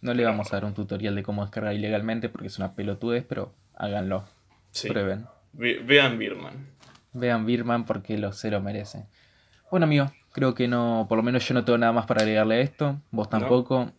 No 0.00 0.14
le 0.14 0.24
vamos 0.24 0.50
a 0.50 0.56
dar 0.56 0.64
un 0.64 0.72
tutorial 0.72 1.14
de 1.14 1.22
cómo 1.22 1.42
descargar 1.42 1.74
ilegalmente 1.74 2.30
porque 2.30 2.46
es 2.46 2.56
una 2.56 2.74
pelotudez, 2.74 3.22
pero 3.28 3.52
háganlo. 3.74 4.24
Prueben. 4.88 5.26
vean 5.52 6.18
Birman. 6.18 6.75
Vean 7.16 7.46
Birman 7.46 7.84
porque 7.84 8.18
lo, 8.18 8.32
se 8.32 8.50
lo 8.50 8.60
merece. 8.60 9.06
Bueno, 9.70 9.84
amigo, 9.84 10.12
creo 10.32 10.54
que 10.54 10.68
no, 10.68 11.06
por 11.08 11.16
lo 11.16 11.22
menos 11.22 11.46
yo 11.48 11.54
no 11.54 11.64
tengo 11.64 11.78
nada 11.78 11.92
más 11.92 12.06
para 12.06 12.20
agregarle 12.20 12.56
a 12.56 12.60
esto, 12.60 13.00
vos 13.10 13.28
tampoco. 13.28 13.90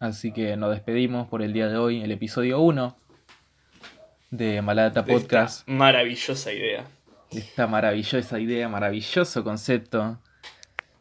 Así 0.00 0.32
que 0.32 0.56
nos 0.56 0.70
despedimos 0.70 1.28
por 1.28 1.42
el 1.42 1.52
día 1.52 1.68
de 1.68 1.76
hoy, 1.76 2.02
el 2.02 2.10
episodio 2.10 2.60
1 2.60 2.96
de 4.30 4.62
Maladata 4.62 5.04
Podcast. 5.04 5.68
maravillosa 5.68 6.52
idea. 6.52 6.84
esta 7.30 7.66
maravillosa 7.66 8.40
idea, 8.40 8.68
maravilloso 8.68 9.44
concepto 9.44 10.18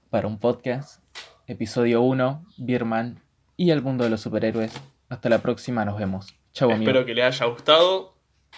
para 0.09 0.27
un 0.27 0.37
podcast. 0.37 1.01
Episodio 1.47 2.01
1, 2.01 2.45
Birman 2.57 3.19
y 3.57 3.71
el 3.71 3.81
mundo 3.81 4.03
de 4.03 4.09
los 4.09 4.21
superhéroes. 4.21 4.71
Hasta 5.09 5.29
la 5.29 5.39
próxima, 5.39 5.83
nos 5.83 5.97
vemos. 5.97 6.35
Chau, 6.53 6.69
amigo. 6.69 6.91
Espero 6.91 7.05
que 7.05 7.15
le 7.15 7.23
haya 7.23 7.45
gustado 7.45 8.13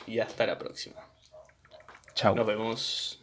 y 0.07 0.19
hasta 0.19 0.45
la 0.45 0.57
próxima. 0.57 1.12
Chao. 2.15 2.35
Nos 2.35 2.45
vemos. 2.45 3.22